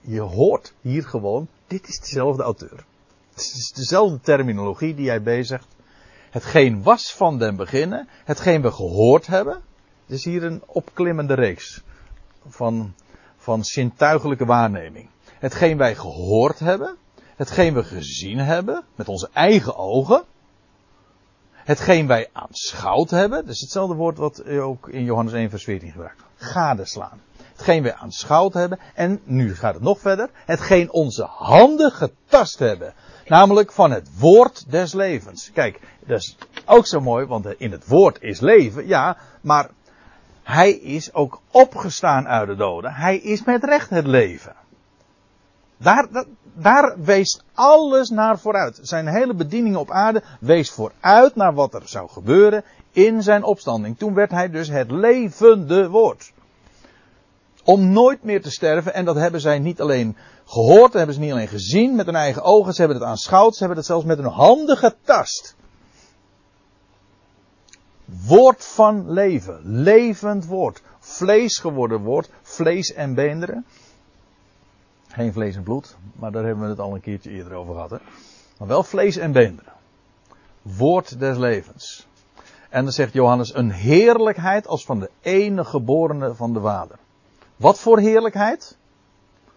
Je 0.00 0.20
hoort 0.20 0.74
hier 0.80 1.04
gewoon, 1.04 1.48
dit 1.66 1.88
is 1.88 1.98
dezelfde 1.98 2.42
auteur. 2.42 2.84
Het 3.30 3.40
is 3.40 3.72
dezelfde 3.74 4.20
terminologie 4.20 4.94
die 4.94 5.08
hij 5.08 5.22
bezigt. 5.22 5.66
Hetgeen 6.30 6.82
was 6.82 7.14
van 7.14 7.38
den 7.38 7.56
beginnen, 7.56 8.08
hetgeen 8.24 8.62
we 8.62 8.72
gehoord 8.72 9.26
hebben, 9.26 9.62
het 10.12 10.20
is 10.20 10.32
hier 10.32 10.44
een 10.44 10.62
opklimmende 10.66 11.34
reeks 11.34 11.82
van, 12.48 12.94
van 13.36 13.64
zintuigelijke 13.64 14.44
waarneming. 14.44 15.08
Hetgeen 15.38 15.76
wij 15.76 15.94
gehoord 15.94 16.58
hebben, 16.58 16.96
hetgeen 17.36 17.74
we 17.74 17.84
gezien 17.84 18.38
hebben 18.38 18.84
met 18.94 19.08
onze 19.08 19.28
eigen 19.32 19.76
ogen, 19.76 20.24
hetgeen 21.52 22.06
wij 22.06 22.28
aanschouwd 22.32 23.10
hebben, 23.10 23.44
dat 23.44 23.54
is 23.54 23.60
hetzelfde 23.60 23.94
woord 23.94 24.18
wat 24.18 24.44
ook 24.46 24.88
in 24.88 25.04
Johannes 25.04 25.32
1 25.32 25.50
vers 25.50 25.64
14 25.64 25.90
gebruikt. 25.90 26.22
Gadeslaan. 26.34 27.20
Hetgeen 27.52 27.82
wij 27.82 27.94
aanschouwd 27.94 28.52
hebben, 28.52 28.78
en 28.94 29.20
nu 29.24 29.54
gaat 29.54 29.74
het 29.74 29.82
nog 29.82 30.00
verder, 30.00 30.30
hetgeen 30.34 30.92
onze 30.92 31.24
handen 31.24 31.92
getast 31.92 32.58
hebben 32.58 32.94
Namelijk 33.26 33.72
van 33.72 33.90
het 33.90 34.18
woord 34.18 34.70
des 34.70 34.92
levens. 34.92 35.50
Kijk, 35.52 35.80
dat 36.06 36.18
is 36.18 36.36
ook 36.66 36.86
zo 36.86 37.00
mooi, 37.00 37.26
want 37.26 37.46
in 37.58 37.72
het 37.72 37.86
woord 37.86 38.22
is 38.22 38.40
leven, 38.40 38.86
ja, 38.86 39.16
maar 39.40 39.70
hij 40.42 40.70
is 40.70 41.14
ook 41.14 41.40
opgestaan 41.50 42.28
uit 42.28 42.48
de 42.48 42.56
doden. 42.56 42.92
Hij 42.92 43.16
is 43.16 43.44
met 43.44 43.64
recht 43.64 43.90
het 43.90 44.06
leven. 44.06 44.54
Daar, 45.76 46.06
daar, 46.54 46.94
wees 47.02 47.40
alles 47.54 48.10
naar 48.10 48.38
vooruit. 48.38 48.78
Zijn 48.82 49.06
hele 49.06 49.34
bediening 49.34 49.76
op 49.76 49.90
aarde 49.90 50.22
wees 50.40 50.70
vooruit 50.70 51.34
naar 51.34 51.54
wat 51.54 51.74
er 51.74 51.82
zou 51.84 52.08
gebeuren 52.08 52.64
in 52.92 53.22
zijn 53.22 53.44
opstanding. 53.44 53.98
Toen 53.98 54.14
werd 54.14 54.30
hij 54.30 54.50
dus 54.50 54.68
het 54.68 54.90
levende 54.90 55.88
woord. 55.88 56.32
Om 57.64 57.92
nooit 57.92 58.22
meer 58.22 58.42
te 58.42 58.50
sterven. 58.50 58.94
En 58.94 59.04
dat 59.04 59.16
hebben 59.16 59.40
zij 59.40 59.58
niet 59.58 59.80
alleen 59.80 60.16
gehoord, 60.44 60.92
dat 60.92 60.92
hebben 60.92 61.14
ze 61.14 61.20
niet 61.20 61.32
alleen 61.32 61.48
gezien 61.48 61.94
met 61.94 62.06
hun 62.06 62.14
eigen 62.14 62.42
ogen. 62.42 62.72
Ze 62.72 62.80
hebben 62.80 62.98
het 62.98 63.08
aanschouwd, 63.08 63.52
ze 63.52 63.58
hebben 63.58 63.76
het 63.76 63.86
zelfs 63.86 64.04
met 64.04 64.18
hun 64.18 64.26
handen 64.26 64.76
getast. 64.76 65.56
Woord 68.26 68.64
van 68.64 69.10
leven. 69.10 69.60
Levend 69.62 70.46
woord. 70.46 70.82
Vlees 70.98 71.58
geworden 71.58 72.00
woord. 72.00 72.30
Vlees 72.42 72.92
en 72.92 73.14
beenderen. 73.14 73.64
Geen 75.08 75.32
vlees 75.32 75.56
en 75.56 75.62
bloed, 75.62 75.96
maar 76.12 76.32
daar 76.32 76.44
hebben 76.44 76.64
we 76.64 76.70
het 76.70 76.78
al 76.78 76.94
een 76.94 77.00
keertje 77.00 77.30
eerder 77.30 77.52
over 77.52 77.74
gehad. 77.74 77.90
Hè? 77.90 77.96
Maar 78.58 78.68
wel 78.68 78.82
vlees 78.82 79.16
en 79.16 79.32
beenderen. 79.32 79.72
Woord 80.62 81.18
des 81.18 81.36
levens. 81.36 82.06
En 82.68 82.84
dan 82.84 82.92
zegt 82.92 83.12
Johannes 83.12 83.54
een 83.54 83.70
heerlijkheid 83.70 84.66
als 84.66 84.84
van 84.84 85.00
de 85.00 85.10
enige 85.20 85.70
geborene 85.70 86.34
van 86.34 86.52
de 86.52 86.60
Vader. 86.60 86.98
Wat 87.56 87.78
voor 87.78 87.98
heerlijkheid 87.98 88.76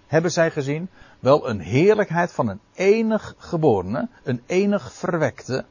hebben 0.08 0.32
zij 0.32 0.52
gezien? 0.52 0.90
Wel 1.20 1.50
een 1.50 1.60
heerlijkheid 1.60 2.32
van 2.32 2.48
een 2.48 2.60
enig 2.74 3.36
geborene, 3.38 4.08
een 4.24 4.42
enig 4.46 4.94
verwekte 4.94 5.66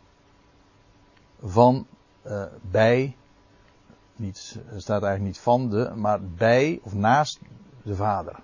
van 1.42 1.86
uh, 2.26 2.44
bij, 2.70 3.16
niet, 4.16 4.58
staat 4.76 5.02
eigenlijk 5.02 5.22
niet 5.22 5.38
van 5.38 5.70
de, 5.70 5.92
maar 5.94 6.22
bij 6.22 6.80
of 6.82 6.94
naast 6.94 7.38
de 7.82 7.94
Vader. 7.94 8.40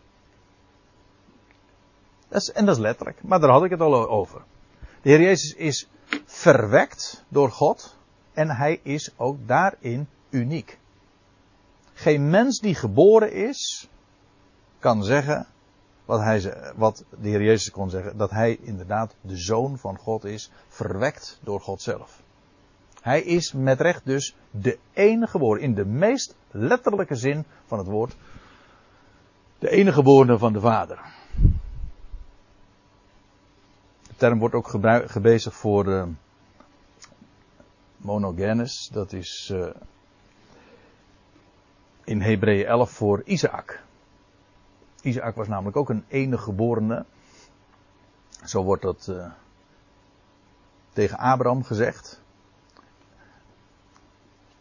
Dat 2.29 2.41
is, 2.41 2.53
en 2.53 2.67
dat 2.67 2.77
is 2.77 2.83
letterlijk, 2.83 3.23
maar 3.23 3.41
daar 3.41 3.51
had 3.51 3.65
ik 3.65 3.71
het 3.71 3.81
al 3.81 4.09
over. 4.09 4.43
De 5.03 5.09
Heer 5.09 5.21
Jezus 5.21 5.55
is 5.55 5.89
verwekt 6.25 7.25
door 7.29 7.51
God 7.51 7.97
en 8.33 8.51
hij 8.51 8.81
is 8.83 9.13
ook 9.17 9.37
daarin 9.47 10.09
uniek. 10.31 10.79
Geen 11.93 12.31
mens 12.31 12.61
die 12.61 12.75
geboren 12.75 13.33
is, 13.33 13.89
kan 14.79 15.05
zeggen 15.05 15.47
wat, 16.05 16.21
hij, 16.21 16.73
wat 16.77 17.05
de 17.21 17.29
Heer 17.29 17.43
Jezus 17.43 17.71
kon 17.71 17.91
zeggen, 17.91 18.17
dat 18.17 18.31
hij 18.31 18.59
inderdaad 18.63 19.15
de 19.21 19.37
zoon 19.37 19.79
van 19.79 19.99
God 19.99 20.25
is, 20.25 20.51
verwekt 20.69 21.39
door 21.43 21.61
God 21.61 21.83
zelf. 21.83 22.23
Hij 23.01 23.23
is 23.23 23.53
met 23.53 23.81
recht 23.81 24.05
dus 24.05 24.37
de 24.51 24.79
enige 24.93 25.31
geboren, 25.31 25.63
in 25.63 25.75
de 25.75 25.85
meest 25.85 26.37
letterlijke 26.51 27.15
zin 27.15 27.45
van 27.67 27.79
het 27.79 27.87
woord, 27.87 28.17
de 29.59 29.71
enige 29.71 29.95
geboren 29.95 30.39
van 30.39 30.53
de 30.53 30.61
Vader. 30.61 30.99
De 34.03 34.15
term 34.17 34.39
wordt 34.39 34.55
ook 34.55 34.69
gebezigd 35.11 35.57
voor 35.57 35.87
uh, 35.87 36.05
monogenes, 37.97 38.89
dat 38.93 39.13
is 39.13 39.51
uh, 39.53 39.71
in 42.05 42.21
Hebreeën 42.21 42.67
11 42.67 42.91
voor 42.91 43.23
Isaac. 43.25 43.83
Isaac 45.03 45.35
was 45.35 45.49
namelijk 45.49 45.77
ook 45.77 45.89
een 45.89 46.05
enige 46.09 46.43
geborene. 46.43 47.05
Zo 48.45 48.63
wordt 48.63 48.83
dat 48.83 49.07
uh, 49.11 49.31
tegen 50.93 51.19
Abraham 51.19 51.65
gezegd. 51.65 52.21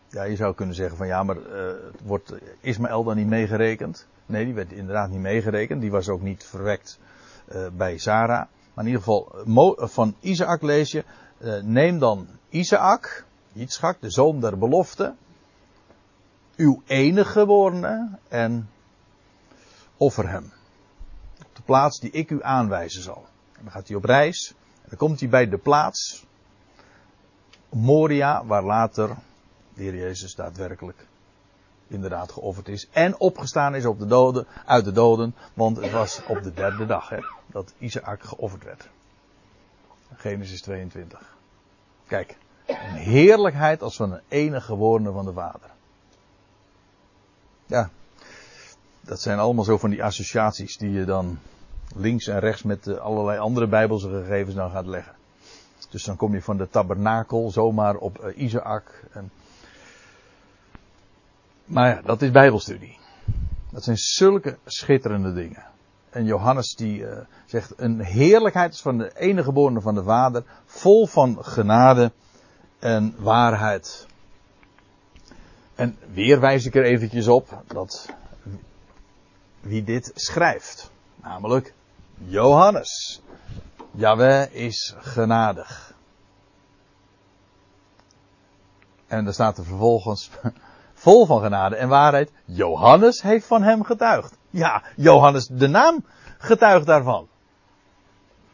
Ja, 0.09 0.23
je 0.23 0.35
zou 0.35 0.55
kunnen 0.55 0.75
zeggen 0.75 0.97
van 0.97 1.07
ja, 1.07 1.23
maar 1.23 1.37
uh, 1.37 1.71
wordt 2.03 2.33
Ismaël 2.59 3.03
dan 3.03 3.15
niet 3.15 3.27
meegerekend? 3.27 4.07
Nee, 4.25 4.45
die 4.45 4.53
werd 4.53 4.71
inderdaad 4.71 5.09
niet 5.09 5.19
meegerekend. 5.19 5.81
Die 5.81 5.91
was 5.91 6.09
ook 6.09 6.21
niet 6.21 6.43
verwekt 6.43 6.99
uh, 7.51 7.67
bij 7.73 7.97
Sarah. 7.97 8.47
Maar 8.73 8.85
in 8.85 8.91
ieder 8.91 9.01
geval, 9.01 9.31
van 9.75 10.15
Isaac 10.19 10.61
lees 10.61 10.91
je, 10.91 11.03
neem 11.63 11.99
dan 11.99 12.27
Isaac, 12.49 13.25
Yitzchak, 13.51 14.01
de 14.01 14.09
zoon 14.09 14.39
der 14.39 14.57
belofte, 14.57 15.15
uw 16.55 16.81
enige 16.85 17.31
geborene, 17.31 18.09
en 18.27 18.69
offer 19.97 20.29
hem. 20.29 20.51
Op 21.45 21.55
de 21.55 21.61
plaats 21.61 21.99
die 21.99 22.11
ik 22.11 22.29
u 22.29 22.43
aanwijzen 22.43 23.01
zal. 23.01 23.25
En 23.57 23.63
dan 23.63 23.71
gaat 23.71 23.87
hij 23.87 23.97
op 23.97 24.03
reis. 24.03 24.53
En 24.81 24.89
dan 24.89 24.97
komt 24.97 25.19
hij 25.19 25.29
bij 25.29 25.49
de 25.49 25.57
plaats. 25.57 26.25
Moria, 27.69 28.45
waar 28.45 28.63
later 28.63 29.15
de 29.79 29.85
Heer 29.85 29.95
Jezus 29.95 30.35
daadwerkelijk 30.35 31.07
inderdaad 31.87 32.31
geofferd 32.31 32.67
is. 32.67 32.87
En 32.91 33.19
opgestaan 33.19 33.75
is 33.75 33.85
op 33.85 33.99
de 33.99 34.05
doden, 34.05 34.47
uit 34.65 34.85
de 34.85 34.91
doden. 34.91 35.35
Want 35.53 35.77
het 35.77 35.91
was 35.91 36.21
op 36.27 36.43
de 36.43 36.53
derde 36.53 36.85
dag 36.85 37.09
hè, 37.09 37.19
dat 37.45 37.73
Isaac 37.77 38.23
geofferd 38.23 38.63
werd. 38.63 38.89
Genesis 40.15 40.61
22. 40.61 41.35
Kijk, 42.07 42.37
een 42.65 42.75
heerlijkheid 42.95 43.81
als 43.81 43.95
van 43.95 44.11
een 44.11 44.21
enige 44.27 44.65
gewone 44.65 45.11
van 45.11 45.25
de 45.25 45.33
Vader. 45.33 45.69
Ja, 47.65 47.89
dat 49.01 49.21
zijn 49.21 49.39
allemaal 49.39 49.63
zo 49.63 49.77
van 49.77 49.89
die 49.89 50.03
associaties 50.03 50.77
die 50.77 50.91
je 50.91 51.05
dan 51.05 51.39
links 51.95 52.27
en 52.27 52.39
rechts 52.39 52.63
met 52.63 52.99
allerlei 52.99 53.39
andere 53.39 53.67
bijbelse 53.67 54.09
gegevens 54.09 54.55
dan 54.55 54.71
gaat 54.71 54.85
leggen. 54.85 55.15
Dus 55.89 56.03
dan 56.03 56.15
kom 56.15 56.33
je 56.33 56.41
van 56.41 56.57
de 56.57 56.69
tabernakel 56.69 57.51
zomaar 57.51 57.95
op 57.95 58.23
uh, 58.23 58.37
Isaac. 58.37 59.03
En... 59.11 59.31
Maar 61.69 62.01
dat 62.03 62.21
is 62.21 62.31
bijbelstudie. 62.31 62.97
Dat 63.71 63.83
zijn 63.83 63.97
zulke 63.97 64.57
schitterende 64.65 65.33
dingen. 65.33 65.63
En 66.09 66.25
Johannes 66.25 66.75
die 66.75 66.99
uh, 66.99 67.17
zegt 67.45 67.73
een 67.77 67.99
heerlijkheid 67.99 68.79
van 68.79 68.97
de 68.97 69.11
enige 69.17 69.43
geboren 69.43 69.81
van 69.81 69.95
de 69.95 70.03
Vader, 70.03 70.43
vol 70.65 71.07
van 71.07 71.37
genade 71.45 72.11
en 72.79 73.15
waarheid. 73.17 74.07
En 75.75 75.97
weer 76.11 76.39
wijs 76.39 76.65
ik 76.65 76.75
er 76.75 76.83
eventjes 76.83 77.27
op 77.27 77.63
dat 77.67 78.09
wie 79.59 79.83
dit 79.83 80.11
schrijft. 80.15 80.91
Namelijk 81.15 81.73
Johannes. 82.17 83.21
Jaweh 83.91 84.53
is 84.53 84.95
genadig. 84.97 85.93
En 89.07 89.23
daar 89.23 89.33
staat 89.33 89.57
er 89.57 89.65
vervolgens 89.65 90.29
vol 90.99 91.25
van 91.25 91.41
genade 91.41 91.75
en 91.75 91.89
waarheid. 91.89 92.31
Johannes 92.45 93.21
heeft 93.21 93.45
van 93.45 93.63
hem 93.63 93.83
getuigd. 93.83 94.37
Ja, 94.49 94.83
Johannes, 94.95 95.47
de 95.47 95.67
naam 95.67 96.05
getuigt 96.37 96.85
daarvan. 96.85 97.27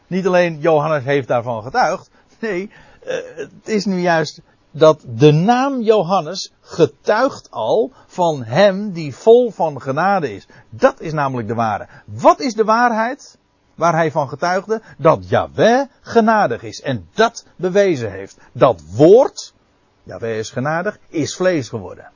Niet 0.06 0.26
alleen 0.26 0.58
Johannes 0.60 1.04
heeft 1.04 1.28
daarvan 1.28 1.62
getuigd. 1.62 2.10
Nee, 2.38 2.70
eh, 3.04 3.16
het 3.36 3.68
is 3.68 3.84
nu 3.84 4.00
juist 4.00 4.40
dat 4.70 5.04
de 5.06 5.32
naam 5.32 5.80
Johannes 5.80 6.52
getuigt 6.60 7.50
al 7.50 7.92
van 8.06 8.42
hem 8.42 8.92
die 8.92 9.14
vol 9.14 9.50
van 9.50 9.80
genade 9.80 10.34
is. 10.34 10.46
Dat 10.70 11.00
is 11.00 11.12
namelijk 11.12 11.48
de 11.48 11.54
waarheid. 11.54 11.90
Wat 12.04 12.40
is 12.40 12.54
de 12.54 12.64
waarheid 12.64 13.38
waar 13.74 13.94
hij 13.94 14.10
van 14.10 14.28
getuigde? 14.28 14.82
Dat 14.98 15.28
Yahweh 15.28 15.86
genadig 16.00 16.62
is 16.62 16.80
en 16.80 17.08
dat 17.14 17.46
bewezen 17.56 18.10
heeft. 18.10 18.38
Dat 18.52 18.82
woord, 18.92 19.54
Yahweh 20.02 20.38
is 20.38 20.50
genadig, 20.50 20.98
is 21.08 21.36
vlees 21.36 21.68
geworden. 21.68 22.14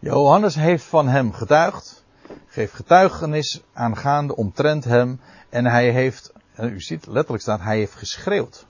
Johannes 0.00 0.54
heeft 0.54 0.84
van 0.84 1.08
hem 1.08 1.32
getuigd, 1.32 2.04
geeft 2.46 2.74
getuigenis 2.74 3.62
aangaande 3.72 4.36
omtrent 4.36 4.84
hem 4.84 5.20
en 5.48 5.66
hij 5.66 5.90
heeft, 5.90 6.32
u 6.60 6.80
ziet 6.80 7.06
letterlijk 7.06 7.42
staat, 7.42 7.60
hij 7.60 7.76
heeft 7.76 7.94
geschreeuwd, 7.94 8.66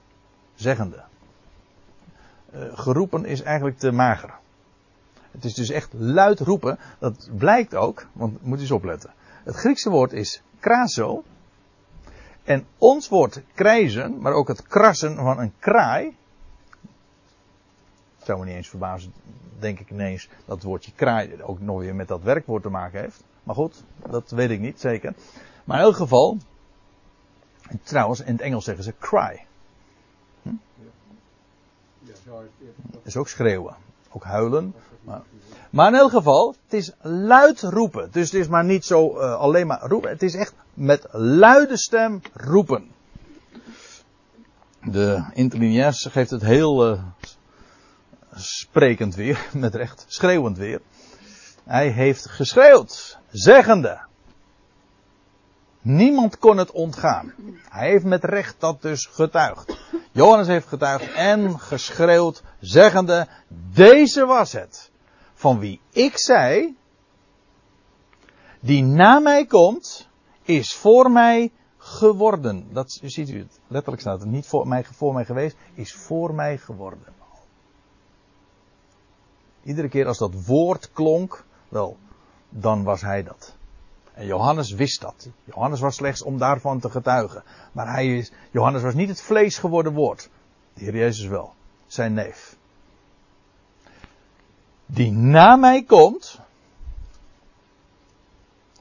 zeggende. 0.55 1.03
Eh, 2.51 2.61
geroepen 2.73 3.25
is 3.25 3.43
eigenlijk 3.43 3.79
te 3.79 3.91
mager. 3.91 4.35
Het 5.31 5.45
is 5.45 5.55
dus 5.55 5.71
echt 5.71 5.93
luid 5.93 6.41
roepen. 6.41 6.79
Dat 6.99 7.29
blijkt 7.37 7.75
ook, 7.75 8.07
want 8.13 8.43
moet 8.43 8.61
eens 8.61 8.71
opletten. 8.71 9.13
Het 9.45 9.57
Griekse 9.57 9.91
woord 9.91 10.13
is 10.13 10.43
kraso. 10.61 11.25
En 12.45 12.67
ons 12.79 13.09
woord 13.09 13.43
krijzen, 13.55 14.21
maar 14.21 14.33
ook 14.33 14.49
het 14.49 14.63
krassen 14.63 15.17
van 15.17 15.39
een 15.39 15.53
kraai. 15.59 16.17
Zou 18.29 18.41
me 18.41 18.47
niet 18.47 18.57
eens 18.57 18.69
verbazen, 18.69 19.13
denk 19.59 19.81
ik 19.81 19.91
ineens, 19.91 20.29
dat 20.45 20.57
het 20.57 20.65
woordje 20.65 20.93
kraai 20.95 21.43
ook 21.43 21.61
nog 21.61 21.79
weer 21.79 21.95
met 21.95 22.09
dat 22.09 22.23
werkwoord 22.23 22.63
te 22.63 22.69
maken 22.69 23.01
heeft. 23.01 23.25
Maar 23.43 23.55
goed, 23.55 23.83
dat 24.11 24.31
weet 24.31 24.51
ik 24.51 24.61
niet 24.61 24.81
zeker. 24.81 25.15
Maar 25.65 25.79
in 25.79 25.85
elk 25.85 25.97
geval, 25.97 26.39
trouwens, 27.83 28.21
in 28.21 28.33
het 28.33 28.41
Engels 28.41 28.65
zeggen 28.65 28.85
ze 28.85 28.95
cry. 28.99 29.47
is 33.03 33.17
ook 33.17 33.29
schreeuwen. 33.29 33.77
Ook 34.11 34.25
huilen. 34.25 34.75
Maar, 35.03 35.23
maar, 35.71 35.89
in 35.89 35.99
elk 35.99 36.11
geval, 36.11 36.55
het 36.65 36.73
is 36.73 36.93
luid 37.01 37.61
roepen. 37.61 38.09
Dus 38.13 38.31
het 38.31 38.41
is 38.41 38.49
maar 38.49 38.65
niet 38.65 38.85
zo 38.85 39.17
uh, 39.17 39.35
alleen 39.35 39.67
maar 39.67 39.81
roepen. 39.81 40.11
Het 40.11 40.23
is 40.23 40.35
echt 40.35 40.55
met 40.75 41.07
luide 41.13 41.77
stem 41.77 42.21
roepen. 42.33 42.91
De 44.83 45.31
interlineairs 45.33 46.05
geeft 46.11 46.31
het 46.31 46.43
heel 46.43 46.93
uh, 46.93 47.03
sprekend 48.41 49.15
weer, 49.15 49.49
met 49.53 49.75
recht, 49.75 50.05
schreeuwend 50.09 50.59
weer. 50.59 50.81
Hij 51.65 51.89
heeft 51.89 52.31
geschreeuwd, 52.31 53.19
zeggende. 53.31 54.07
Niemand 55.81 56.39
kon 56.39 56.57
het 56.57 56.71
ontgaan. 56.71 57.33
Hij 57.69 57.89
heeft 57.89 58.05
met 58.05 58.25
recht 58.25 58.55
dat 58.59 58.83
dus 58.83 59.07
getuigd. 59.07 59.77
Johannes 60.13 60.47
heeft 60.47 60.67
getuigd 60.67 61.13
en 61.13 61.61
geschreeuwd, 61.61 62.43
zeggende, 62.61 63.29
deze 63.73 64.27
was 64.27 64.53
het, 64.53 64.91
van 65.35 65.59
wie 65.59 65.81
ik 65.91 66.19
zei, 66.19 66.77
die 68.61 68.83
na 68.83 69.19
mij 69.19 69.47
komt, 69.47 70.09
is 70.43 70.75
voor 70.75 71.11
mij 71.11 71.53
geworden. 71.77 72.67
Dat 72.73 72.99
ziet 73.03 73.29
u 73.29 73.39
het. 73.39 73.61
Letterlijk 73.67 74.03
staat 74.03 74.21
het. 74.21 74.31
Niet 74.31 74.47
voor 74.47 74.69
mij, 74.69 74.85
voor 74.85 75.15
mij 75.15 75.25
geweest, 75.25 75.57
is 75.75 75.95
voor 75.95 76.35
mij 76.35 76.59
geworden. 76.59 77.18
Iedere 79.69 79.89
keer 79.89 80.07
als 80.07 80.19
dat 80.19 80.45
woord 80.47 80.93
klonk, 80.93 81.45
wel, 81.69 81.97
dan 82.49 82.83
was 82.83 83.01
hij 83.01 83.23
dat. 83.23 83.57
En 84.13 84.27
Johannes 84.27 84.73
wist 84.73 85.01
dat. 85.01 85.29
Johannes 85.45 85.81
was 85.81 85.95
slechts 85.95 86.23
om 86.23 86.39
daarvan 86.39 86.81
te 86.81 86.91
getuigen. 86.91 87.43
Maar 87.73 87.93
hij 87.93 88.29
Johannes 88.51 88.83
was 88.83 88.95
niet 88.95 89.09
het 89.09 89.21
vlees 89.21 89.59
geworden 89.59 89.93
woord. 89.93 90.31
De 90.75 90.85
Heer 90.85 90.97
Jezus 90.97 91.27
wel. 91.27 91.55
Zijn 91.87 92.15
neef. 92.15 92.57
Die 94.87 95.13
na 95.13 95.57
mij 95.57 95.83
komt, 95.83 96.41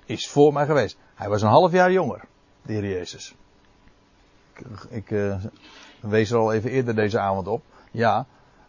is 0.06 0.30
voor 0.30 0.54
mij 0.54 0.66
geweest. 0.66 0.98
Hij 1.16 1.30
was 1.30 1.42
een 1.42 1.48
half 1.48 1.72
jaar 1.72 1.92
jonger, 1.92 2.26
de 2.62 2.74
Heer 2.74 2.90
Jezus. 2.90 3.36
Ik, 4.54 4.68
ik 4.90 5.12
uh, 5.12 5.44
wees 6.00 6.32
er 6.32 6.38
al 6.38 6.54
even 6.54 6.70
eerder 6.70 6.96
deze 6.96 7.20
avond 7.20 7.48
op. 7.48 7.64
Ja, 7.92 8.26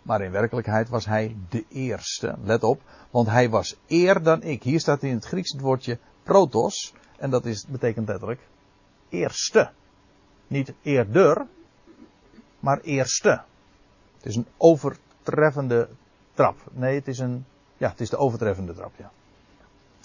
maar 0.09 0.21
in 0.21 0.31
werkelijkheid 0.31 0.89
was 0.89 1.07
hij 1.07 1.37
de 1.49 1.65
eerste. 1.69 2.35
Let 2.43 2.63
op, 2.65 2.83
want 3.11 3.29
hij 3.29 3.51
was 3.51 3.77
eer 3.87 4.23
dan 4.23 4.43
ik. 4.43 4.63
Hier 4.63 4.81
staat 4.81 5.03
in 5.03 5.15
het 5.15 5.25
Grieks 5.25 5.53
het 5.53 5.61
woordje 5.61 5.99
protos. 6.23 6.95
En 7.19 7.31
dat 7.31 7.45
is, 7.45 7.67
betekent 7.67 8.09
letterlijk 8.09 8.41
eerste. 9.09 9.71
Niet 10.47 10.73
eerder, 10.83 11.47
maar 12.61 12.81
eerste. 12.81 13.43
Het 14.17 14.27
is 14.27 14.37
een 14.37 14.47
overtreffende 14.57 15.89
trap. 16.35 16.57
Nee, 16.73 16.95
het 16.95 17.09
is 17.09 17.19
een, 17.19 17.45
ja, 17.77 17.91
het 17.91 18.01
is 18.01 18.11
de 18.11 18.17
overtreffende 18.17 18.75
trap, 18.75 18.93
ja. 18.97 19.11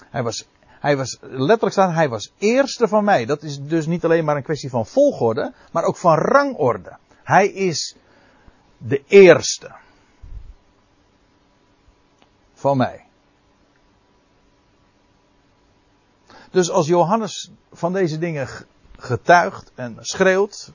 Hij 0.09 0.23
was, 0.23 0.47
hij 0.65 0.97
was, 0.97 1.17
letterlijk 1.21 1.71
staat, 1.71 1.93
hij 1.93 2.09
was 2.09 2.33
eerste 2.37 2.87
van 2.87 3.03
mij. 3.03 3.25
Dat 3.25 3.43
is 3.43 3.61
dus 3.61 3.85
niet 3.85 4.03
alleen 4.03 4.25
maar 4.25 4.35
een 4.35 4.43
kwestie 4.43 4.69
van 4.69 4.85
volgorde, 4.85 5.53
maar 5.71 5.83
ook 5.83 5.97
van 5.97 6.17
rangorde. 6.17 6.97
Hij 7.23 7.47
is 7.47 7.95
de 8.77 9.03
eerste. 9.07 9.81
Van 12.63 12.77
mij. 12.77 13.05
Dus 16.51 16.71
als 16.71 16.87
Johannes 16.87 17.51
van 17.71 17.93
deze 17.93 18.17
dingen 18.17 18.47
getuigt 18.97 19.71
en 19.75 19.97
schreeuwt, 19.99 20.71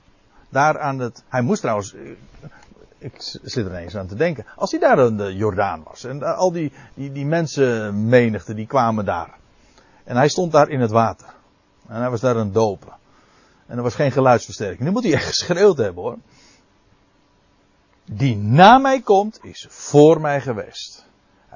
daar 0.49 0.79
aan 0.79 0.99
het. 0.99 1.23
Hij 1.27 1.41
moest 1.41 1.61
trouwens. 1.61 1.95
Ik 2.97 3.13
zit 3.43 3.65
er 3.65 3.71
ineens 3.71 3.95
aan 3.95 4.07
te 4.07 4.15
denken. 4.15 4.45
Als 4.55 4.71
hij 4.71 4.79
daar 4.79 4.99
aan 4.99 5.17
de 5.17 5.35
Jordaan 5.35 5.83
was. 5.83 6.03
En 6.03 6.35
al 6.35 6.51
die, 6.51 6.71
die, 6.93 7.11
die 7.11 7.25
mensenmenigte 7.25 8.53
die 8.53 8.67
kwamen 8.67 9.05
daar. 9.05 9.37
En 10.03 10.15
hij 10.15 10.29
stond 10.29 10.51
daar 10.51 10.69
in 10.69 10.79
het 10.79 10.91
water. 10.91 11.27
En 11.87 11.99
hij 11.99 12.09
was 12.09 12.21
daar 12.21 12.35
een 12.35 12.51
dopen. 12.51 12.93
En 13.65 13.77
er 13.77 13.83
was 13.83 13.95
geen 13.95 14.11
geluidsversterking. 14.11 14.79
Nu 14.79 14.91
moet 14.91 15.03
hij 15.03 15.13
echt 15.13 15.27
geschreeuwd 15.35 15.77
hebben 15.77 16.03
hoor. 16.03 16.17
Die 18.05 18.37
na 18.37 18.77
mij 18.77 19.01
komt, 19.01 19.39
is 19.41 19.67
voor 19.69 20.21
mij 20.21 20.41
geweest. 20.41 21.07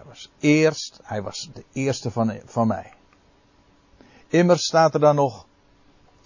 Hij 0.04 0.12
was 0.12 0.32
eerst, 0.40 1.00
hij 1.04 1.22
was 1.22 1.50
de 1.54 1.64
eerste 1.74 2.12
van, 2.12 2.40
van 2.46 2.68
mij. 2.68 2.94
Immers 4.28 4.66
staat 4.66 4.94
er 4.94 5.00
dan 5.00 5.16
nog, 5.16 5.46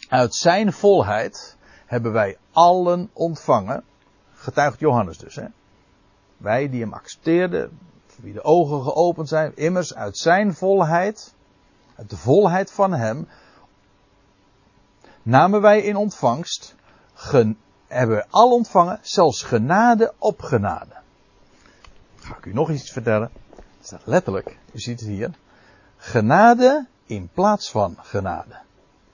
uit 0.10 0.36
zijn 0.36 0.74
volheid 0.74 1.58
hebben 1.86 2.12
wij 2.12 2.38
allen 2.52 3.10
ontvangen, 3.13 3.84
getuigt 4.34 4.80
Johannes 4.80 5.18
dus, 5.18 5.36
hè. 5.36 5.46
Wij 6.38 6.70
die 6.70 6.82
hem 6.82 6.94
accepteerden, 6.94 7.80
wie 8.16 8.34
de 8.34 8.44
ogen 8.44 8.84
geopend 8.84 9.28
zijn, 9.28 9.56
immers 9.56 9.96
uit 9.96 10.18
zijn 10.18 10.54
volheid, 10.54 11.34
uit 11.96 12.10
de 12.10 12.18
volheid 12.18 12.72
van 12.72 12.94
hem, 12.94 13.28
namen 15.24 15.62
wij 15.62 15.82
in 15.82 15.96
ontvangst, 15.96 16.76
hebben 17.88 18.16
we 18.16 18.26
al 18.30 18.52
ontvangen, 18.52 19.00
zelfs 19.02 19.42
genade 19.42 20.13
op 20.18 20.42
genade. 20.42 20.96
Ga 22.16 22.38
ik 22.38 22.46
u 22.46 22.54
nog 22.54 22.70
iets 22.70 22.92
vertellen? 22.92 23.32
Staat 23.82 24.02
letterlijk, 24.06 24.58
u 24.74 24.80
ziet 24.80 25.00
het 25.00 25.10
hier. 25.10 25.32
Genade 25.98 26.86
in 27.06 27.30
plaats 27.34 27.72
van 27.72 27.98
genade. 28.02 28.56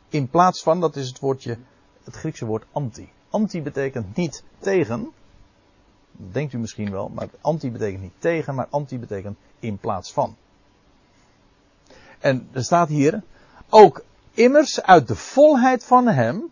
In 0.10 0.30
plaats 0.30 0.64
van, 0.64 0.80
dat 0.80 0.96
is 0.96 1.08
het 1.08 1.20
woordje, 1.20 1.58
het 2.04 2.16
Griekse 2.16 2.46
woord 2.46 2.66
anti. 2.72 3.12
Anti 3.30 3.62
betekent 3.62 4.16
niet 4.16 4.44
tegen. 4.60 5.12
Dat 6.12 6.34
denkt 6.34 6.54
u 6.54 6.58
misschien 6.58 6.92
wel, 6.92 7.10
maar 7.10 7.28
anti 7.42 7.72
betekent 7.72 8.02
niet 8.02 8.14
tegen, 8.18 8.56
maar 8.56 8.68
anti 8.70 9.00
betekent 9.00 9.38
in 9.60 9.78
plaats 9.78 10.14
van. 10.14 10.36
En 12.20 12.50
er 12.52 12.64
staat 12.64 12.88
hier, 12.88 13.24
ook 13.70 14.04
immers 14.32 14.82
uit 14.82 15.08
de 15.08 15.16
volheid 15.16 15.86
van 15.86 16.08
hem 16.08 16.52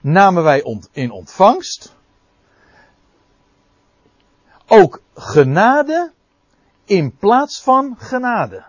namen 0.00 0.42
wij 0.42 0.78
in 0.92 1.10
ontvangst 1.10 1.94
ook 4.66 5.02
genade 5.14 6.12
in 6.86 7.16
plaats 7.16 7.62
van 7.62 7.94
genade. 7.98 8.64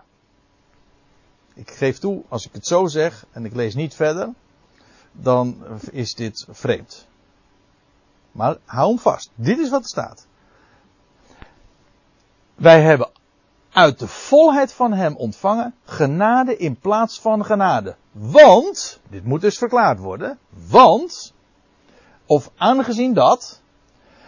Ik 1.54 1.70
geef 1.70 1.98
toe, 1.98 2.22
als 2.28 2.46
ik 2.46 2.52
het 2.52 2.66
zo 2.66 2.86
zeg 2.86 3.26
en 3.30 3.44
ik 3.44 3.54
lees 3.54 3.74
niet 3.74 3.94
verder, 3.94 4.28
dan 5.12 5.64
is 5.90 6.14
dit 6.14 6.46
vreemd. 6.50 7.06
Maar 8.32 8.56
hou 8.64 8.88
hem 8.88 8.98
vast. 8.98 9.30
Dit 9.34 9.58
is 9.58 9.70
wat 9.70 9.82
er 9.82 9.88
staat. 9.88 10.26
Wij 12.54 12.82
hebben 12.82 13.10
uit 13.72 13.98
de 13.98 14.08
volheid 14.08 14.72
van 14.72 14.92
hem 14.92 15.16
ontvangen 15.16 15.74
genade 15.84 16.56
in 16.56 16.78
plaats 16.78 17.20
van 17.20 17.44
genade. 17.44 17.96
Want, 18.12 19.00
dit 19.08 19.24
moet 19.24 19.40
dus 19.40 19.58
verklaard 19.58 19.98
worden, 19.98 20.38
want, 20.68 21.34
of 22.26 22.50
aangezien 22.56 23.14
dat, 23.14 23.60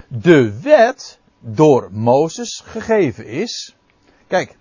de 0.09 0.61
wet 0.61 1.19
door 1.39 1.89
Mozes 1.93 2.63
gegeven 2.65 3.27
is. 3.27 3.77
Kijk, 4.31 4.57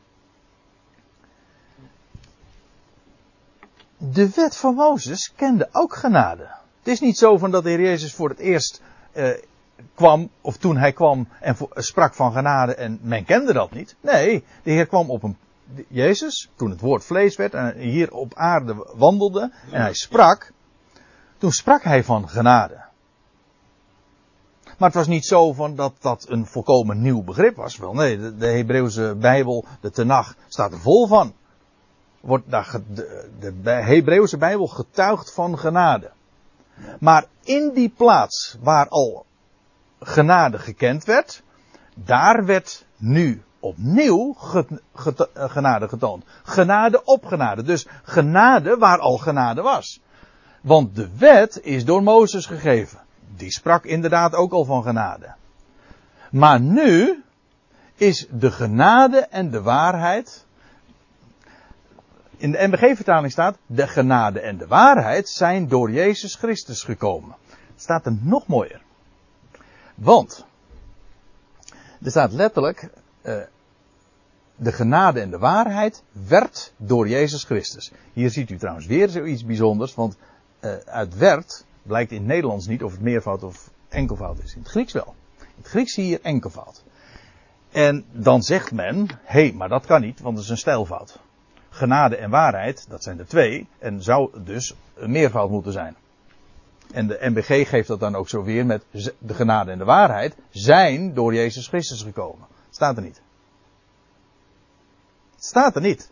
de 3.98 4.30
wet 4.36 4.58
van 4.58 4.76
Mozes 4.76 5.34
kende 5.36 5.70
ook 5.72 5.96
genade. 5.96 6.48
Het 6.80 6.88
is 6.88 7.00
niet 7.00 7.18
zo 7.18 7.38
van 7.38 7.52
dat 7.52 7.64
de 7.64 7.70
Heer 7.70 7.82
Jezus 7.82 8.14
voor 8.14 8.30
het 8.30 8.40
eerst 8.40 8.82
eh, 9.12 9.30
kwam, 9.96 10.30
of 10.42 10.58
toen 10.58 10.78
hij 10.78 10.94
kwam 10.94 11.28
en 11.40 11.58
sprak 11.74 12.14
van 12.14 12.32
genade 12.32 12.76
en 12.76 13.00
men 13.02 13.26
kende 13.26 13.54
dat 13.54 13.72
niet. 13.72 13.96
Nee, 14.02 14.44
de 14.64 14.72
Heer 14.72 14.88
kwam 14.88 15.10
op 15.10 15.24
een, 15.24 15.38
Jezus, 15.88 16.50
toen 16.56 16.70
het 16.70 16.80
woord 16.80 17.06
vlees 17.06 17.36
werd 17.36 17.54
en 17.54 17.78
hier 17.78 18.12
op 18.12 18.34
aarde 18.36 18.88
wandelde 18.96 19.52
en 19.72 19.82
hij 19.82 19.94
sprak, 19.94 20.52
toen 21.38 21.52
sprak 21.52 21.84
hij 21.84 22.04
van 22.04 22.30
genade. 22.30 22.88
Maar 24.80 24.89
het 24.89 24.98
was 24.98 25.08
niet 25.08 25.26
zo 25.26 25.54
van 25.54 25.76
dat 25.76 25.94
dat 26.00 26.26
een 26.30 26.46
volkomen 26.46 27.02
nieuw 27.02 27.24
begrip 27.24 27.56
was. 27.56 27.78
Wel 27.78 27.94
nee, 27.94 28.36
de, 28.38 28.48
Hebreeuwse 28.48 29.15
Bijbel, 29.20 29.65
de 29.82 29.92
Tenach, 29.92 30.36
staat 30.48 30.72
er 30.72 30.80
vol 30.80 31.08
van 31.08 31.34
wordt 32.20 32.50
daar 32.50 32.80
de, 32.94 33.30
de 33.62 33.72
Hebreeuwse 33.72 34.38
Bijbel 34.38 34.68
getuigd 34.68 35.34
van 35.34 35.60
genade. 35.60 36.12
Maar 37.00 37.26
in 37.44 37.72
die 37.74 37.89
plaats 37.98 38.58
waar 38.62 38.88
al 38.88 39.26
genade 40.00 40.60
gekend 40.60 41.06
werd, 41.06 41.44
daar 41.96 42.46
werd 42.46 42.86
nu 42.98 43.44
opnieuw 43.60 44.36
genade 45.34 45.88
getoond. 45.88 46.24
Genade 46.44 47.04
op 47.04 47.26
genade. 47.26 47.63
Dus 47.63 47.88
genade 48.04 48.78
waar 48.78 49.00
al 49.00 49.18
genade 49.18 49.62
was. 49.62 50.02
Want 50.62 50.96
de 50.96 51.10
wet 51.18 51.60
is 51.63 51.86
door 51.86 52.04
Mozes 52.04 52.46
gegeven. 52.46 53.00
Die 53.36 53.52
sprak 53.52 53.86
inderdaad 53.86 54.34
ook 54.34 54.52
al 54.52 54.65
van 54.65 54.84
genade. 54.84 55.34
Maar 56.32 56.60
nu 56.60 57.24
is 57.96 58.28
de 58.32 58.52
genade 58.52 59.20
en 59.20 59.52
de 59.52 59.62
waarheid 59.62 60.46
in 62.38 62.52
de 62.52 62.68
MBG-vertaling 62.68 63.32
staat, 63.32 63.58
de 63.65 63.88
genade 63.88 64.39
en 64.39 64.58
de 64.58 64.68
waarheid 64.68 65.30
zijn 65.30 65.68
door 65.68 65.92
Jezus 65.92 66.36
Christus 66.36 66.84
gekomen. 66.84 67.36
Staat 67.76 68.06
er 68.06 68.18
nog 68.22 68.48
mooier. 68.48 68.82
Want, 69.96 70.46
er 72.04 72.10
staat 72.10 72.32
letterlijk, 72.32 72.89
uh, 73.24 73.42
de 74.56 74.72
genade 74.72 75.20
en 75.20 75.30
de 75.30 75.38
waarheid 75.38 76.04
werd 76.28 76.74
door 76.78 77.08
Jezus 77.08 77.44
Christus. 77.44 77.92
Hier 78.13 78.30
ziet 78.30 78.50
u 78.50 78.58
trouwens 78.58 78.86
weer 78.86 79.10
zoiets 79.10 79.46
bijzonders, 79.46 79.96
want 79.96 80.18
uh, 80.62 80.74
uit 80.74 81.18
werd 81.18 81.65
blijkt 81.82 82.12
in 82.12 82.18
het 82.18 82.28
Nederlands 82.28 82.68
niet 82.68 82.84
of 82.84 82.92
het 82.92 83.02
meervoud 83.02 83.44
of 83.44 83.72
enkelvoud 83.89 84.39
is. 84.44 84.54
In 84.54 84.62
het 84.62 84.70
Grieks 84.70 84.94
wel. 84.94 85.15
In 85.39 85.46
het 85.56 85.68
Grieks 85.68 85.94
zie 85.94 86.08
je 86.08 86.20
enkelvoud. 86.22 86.84
En 87.72 88.06
dan 88.12 88.44
zegt 88.44 88.72
men, 88.72 89.08
hé, 89.08 89.42
hey, 89.42 89.54
maar 89.54 89.70
dat 89.70 89.86
kan 89.86 90.02
niet, 90.02 90.20
want 90.20 90.36
het 90.36 90.46
is 90.46 90.52
een 90.52 90.58
stijlfout. 90.58 91.20
Genade 91.70 92.15
en 92.15 92.30
waarheid, 92.30 92.86
dat 92.89 93.04
zijn 93.04 93.20
er 93.20 93.28
twee, 93.28 93.68
en 93.80 94.04
zou 94.04 94.44
dus 94.44 94.76
een 94.96 95.12
meervoud 95.12 95.50
moeten 95.50 95.72
zijn. 95.72 95.96
En 96.92 97.08
de 97.08 97.18
MBG 97.22 97.70
geeft 97.70 97.88
dat 97.88 98.00
dan 98.00 98.15
ook 98.15 98.30
zo 98.30 98.44
weer 98.44 98.65
met 98.65 98.84
de 99.20 99.34
genade 99.34 99.72
en 99.72 99.78
de 99.78 99.84
waarheid 99.84 100.36
zijn 100.50 101.13
door 101.13 101.34
Jezus 101.34 101.68
Christus 101.68 102.04
gekomen. 102.04 102.48
Staat 102.70 102.98
er 102.98 103.04
niet. 103.04 103.22
Staat 105.38 105.76
er 105.76 105.82
niet. 105.82 106.12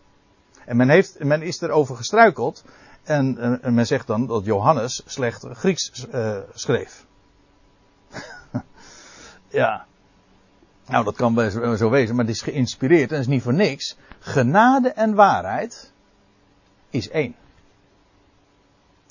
En 0.64 0.76
men, 0.76 0.88
heeft, 0.88 1.24
men 1.24 1.42
is 1.42 1.60
erover 1.60 1.96
gestruikeld. 1.96 2.64
En, 3.02 3.60
en 3.62 3.74
men 3.74 3.86
zegt 3.86 4.06
dan 4.06 4.26
dat 4.26 4.44
Johannes 4.44 5.02
slecht 5.06 5.44
Grieks 5.52 6.06
uh, 6.14 6.38
schreef. 6.54 7.06
ja. 9.48 9.86
Nou, 10.86 11.04
dat 11.04 11.16
kan 11.16 11.50
zo 11.76 11.90
wezen, 11.90 12.14
maar 12.14 12.24
het 12.24 12.34
is 12.34 12.42
geïnspireerd 12.42 13.12
en 13.12 13.20
is 13.20 13.26
niet 13.26 13.42
voor 13.42 13.54
niks. 13.54 13.96
Genade 14.18 14.88
en 14.88 15.14
waarheid 15.14 15.92
is 16.90 17.08
één. 17.08 17.34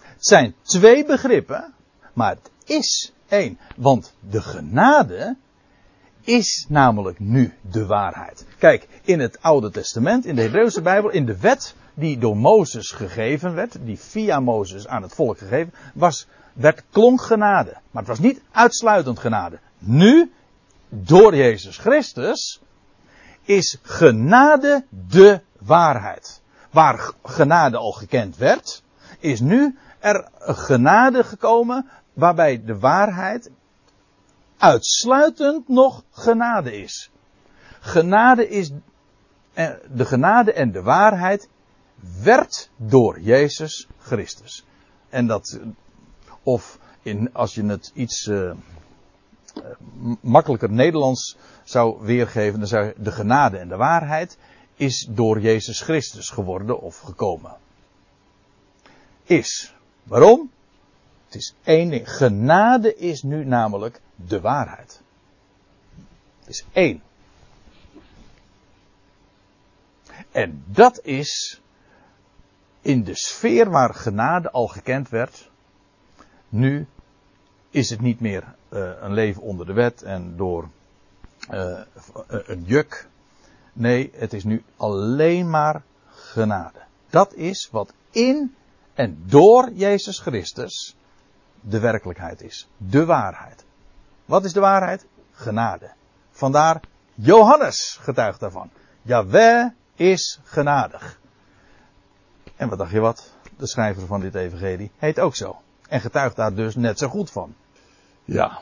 Het 0.01 0.25
zijn 0.25 0.55
twee 0.61 1.05
begrippen, 1.05 1.73
maar 2.13 2.29
het 2.29 2.51
is 2.65 3.13
één. 3.27 3.59
Want 3.75 4.13
de 4.19 4.41
genade 4.41 5.35
is 6.21 6.65
namelijk 6.69 7.19
nu 7.19 7.53
de 7.61 7.85
waarheid. 7.85 8.45
Kijk, 8.57 8.87
in 9.03 9.19
het 9.19 9.41
Oude 9.41 9.69
Testament, 9.69 10.25
in 10.25 10.35
de 10.35 10.41
Hebreeuwse 10.41 10.81
Bijbel, 10.81 11.09
in 11.09 11.25
de 11.25 11.37
wet 11.37 11.75
die 11.97 12.17
door 12.17 12.37
Mozes 12.37 12.91
gegeven 12.91 13.53
werd, 13.53 13.77
die 13.81 13.99
via 13.99 14.39
Mozes 14.39 14.87
aan 14.87 15.01
het 15.01 15.13
volk 15.13 15.37
gegeven, 15.37 15.73
was, 15.93 16.27
werd 16.53 16.83
klonk 16.91 17.21
genade. 17.21 17.77
Maar 17.91 18.01
het 18.01 18.07
was 18.07 18.19
niet 18.19 18.41
uitsluitend 18.51 19.19
genade. 19.19 19.59
Nu, 19.77 20.31
door 20.89 21.35
Jezus 21.35 21.77
Christus, 21.77 22.61
is 23.43 23.77
genade 23.81 24.85
de 24.89 25.41
waarheid. 25.59 26.41
Waar 26.71 27.11
genade 27.23 27.77
al 27.77 27.91
gekend 27.91 28.37
werd, 28.37 28.83
is 29.19 29.39
nu 29.39 29.77
er 29.99 30.27
genade 30.39 31.23
gekomen 31.23 31.89
waarbij 32.13 32.63
de 32.65 32.79
waarheid 32.79 33.49
uitsluitend 34.57 35.67
nog 35.67 36.03
genade 36.11 36.81
is. 36.81 37.11
Genade 37.79 38.49
is, 38.49 38.71
eh, 39.53 39.69
de 39.93 40.05
genade 40.05 40.53
en 40.53 40.71
de 40.71 40.81
waarheid 40.81 41.49
werd 42.23 42.69
door 42.75 43.19
Jezus 43.19 43.87
Christus. 43.99 44.65
En 45.09 45.27
dat, 45.27 45.59
of 46.43 46.79
in, 47.01 47.33
als 47.33 47.55
je 47.55 47.65
het 47.65 47.91
iets 47.93 48.27
uh, 48.27 48.51
makkelijker 50.21 50.71
Nederlands 50.71 51.37
zou 51.63 52.01
weergeven, 52.01 52.59
dan 52.59 52.67
zou 52.67 52.85
je 52.85 52.93
de 52.97 53.11
genade 53.11 53.57
en 53.57 53.67
de 53.67 53.75
waarheid 53.75 54.37
is 54.75 55.07
door 55.09 55.39
Jezus 55.39 55.81
Christus 55.81 56.29
geworden 56.29 56.81
of 56.81 56.99
gekomen. 56.99 57.55
Is. 59.23 59.73
Waarom? 60.03 60.51
Het 61.25 61.35
is 61.35 61.55
één 61.63 61.89
ding. 61.89 62.15
Genade 62.15 62.95
is 62.95 63.21
nu 63.21 63.45
namelijk 63.45 64.01
de 64.15 64.41
waarheid. 64.41 65.01
Het 66.39 66.49
is 66.49 66.65
één. 66.71 67.01
En 70.31 70.63
dat 70.67 70.99
is 71.03 71.61
in 72.87 73.03
de 73.03 73.15
sfeer 73.15 73.69
waar 73.69 73.93
genade 73.93 74.51
al 74.51 74.67
gekend 74.67 75.09
werd. 75.09 75.49
Nu 76.49 76.87
is 77.69 77.89
het 77.89 78.01
niet 78.01 78.19
meer 78.19 78.43
uh, 78.69 78.91
een 78.99 79.13
leven 79.13 79.41
onder 79.41 79.65
de 79.65 79.73
wet 79.73 80.01
en 80.01 80.37
door 80.37 80.69
een 82.27 82.63
juk. 82.63 83.07
Nee, 83.73 84.11
het 84.13 84.33
is 84.33 84.43
nu 84.43 84.63
alleen 84.77 85.49
maar 85.49 85.81
genade. 86.09 86.79
Dat 87.09 87.33
is 87.33 87.69
wat 87.71 87.93
in 88.11 88.55
en 88.93 89.23
door 89.25 89.71
Jezus 89.71 90.19
Christus 90.19 90.95
de 91.61 91.79
werkelijkheid 91.79 92.41
is. 92.41 92.67
De 92.77 93.05
waarheid. 93.05 93.65
Wat 94.25 94.45
is 94.45 94.53
de 94.53 94.59
waarheid? 94.59 95.05
Genade. 95.31 95.91
Vandaar 96.31 96.81
Johannes 97.13 97.97
getuigt 98.01 98.39
daarvan. 98.39 98.69
Jaweh 99.01 99.69
is 99.95 100.39
genadig. 100.43 101.19
En 102.57 102.69
wat 102.69 102.77
dacht 102.77 102.91
je 102.91 102.99
wat? 102.99 103.31
De 103.57 103.67
schrijver 103.67 104.05
van 104.05 104.19
dit 104.19 104.35
evangelie 104.35 104.91
heet 104.97 105.19
ook 105.19 105.35
zo. 105.35 105.55
En 105.87 106.01
getuigt 106.01 106.35
daar 106.35 106.53
dus 106.53 106.75
net 106.75 106.97
zo 106.97 107.07
goed 107.07 107.31
van. 107.31 107.55
Ja. 108.23 108.61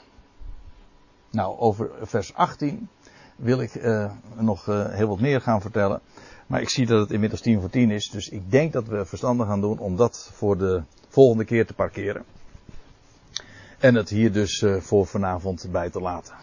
Nou, 1.29 1.59
over 1.59 1.91
vers 2.01 2.33
18 2.33 2.89
wil 3.35 3.59
ik 3.59 3.75
uh, 3.75 4.11
nog 4.35 4.67
uh, 4.67 4.85
heel 4.89 5.07
wat 5.07 5.19
meer 5.19 5.41
gaan 5.41 5.61
vertellen. 5.61 6.01
Maar 6.47 6.61
ik 6.61 6.69
zie 6.69 6.85
dat 6.85 6.99
het 6.99 7.11
inmiddels 7.11 7.41
10 7.41 7.59
voor 7.59 7.69
10 7.69 7.91
is. 7.91 8.09
Dus 8.09 8.29
ik 8.29 8.51
denk 8.51 8.73
dat 8.73 8.87
we 8.87 9.05
verstandig 9.05 9.47
gaan 9.47 9.61
doen 9.61 9.79
om 9.79 9.95
dat 9.95 10.29
voor 10.33 10.57
de 10.57 10.83
volgende 11.07 11.45
keer 11.45 11.65
te 11.65 11.73
parkeren. 11.73 12.23
En 13.79 13.95
het 13.95 14.09
hier 14.09 14.31
dus 14.31 14.61
uh, 14.61 14.81
voor 14.81 15.07
vanavond 15.07 15.67
bij 15.71 15.89
te 15.89 15.99
laten. 15.99 16.35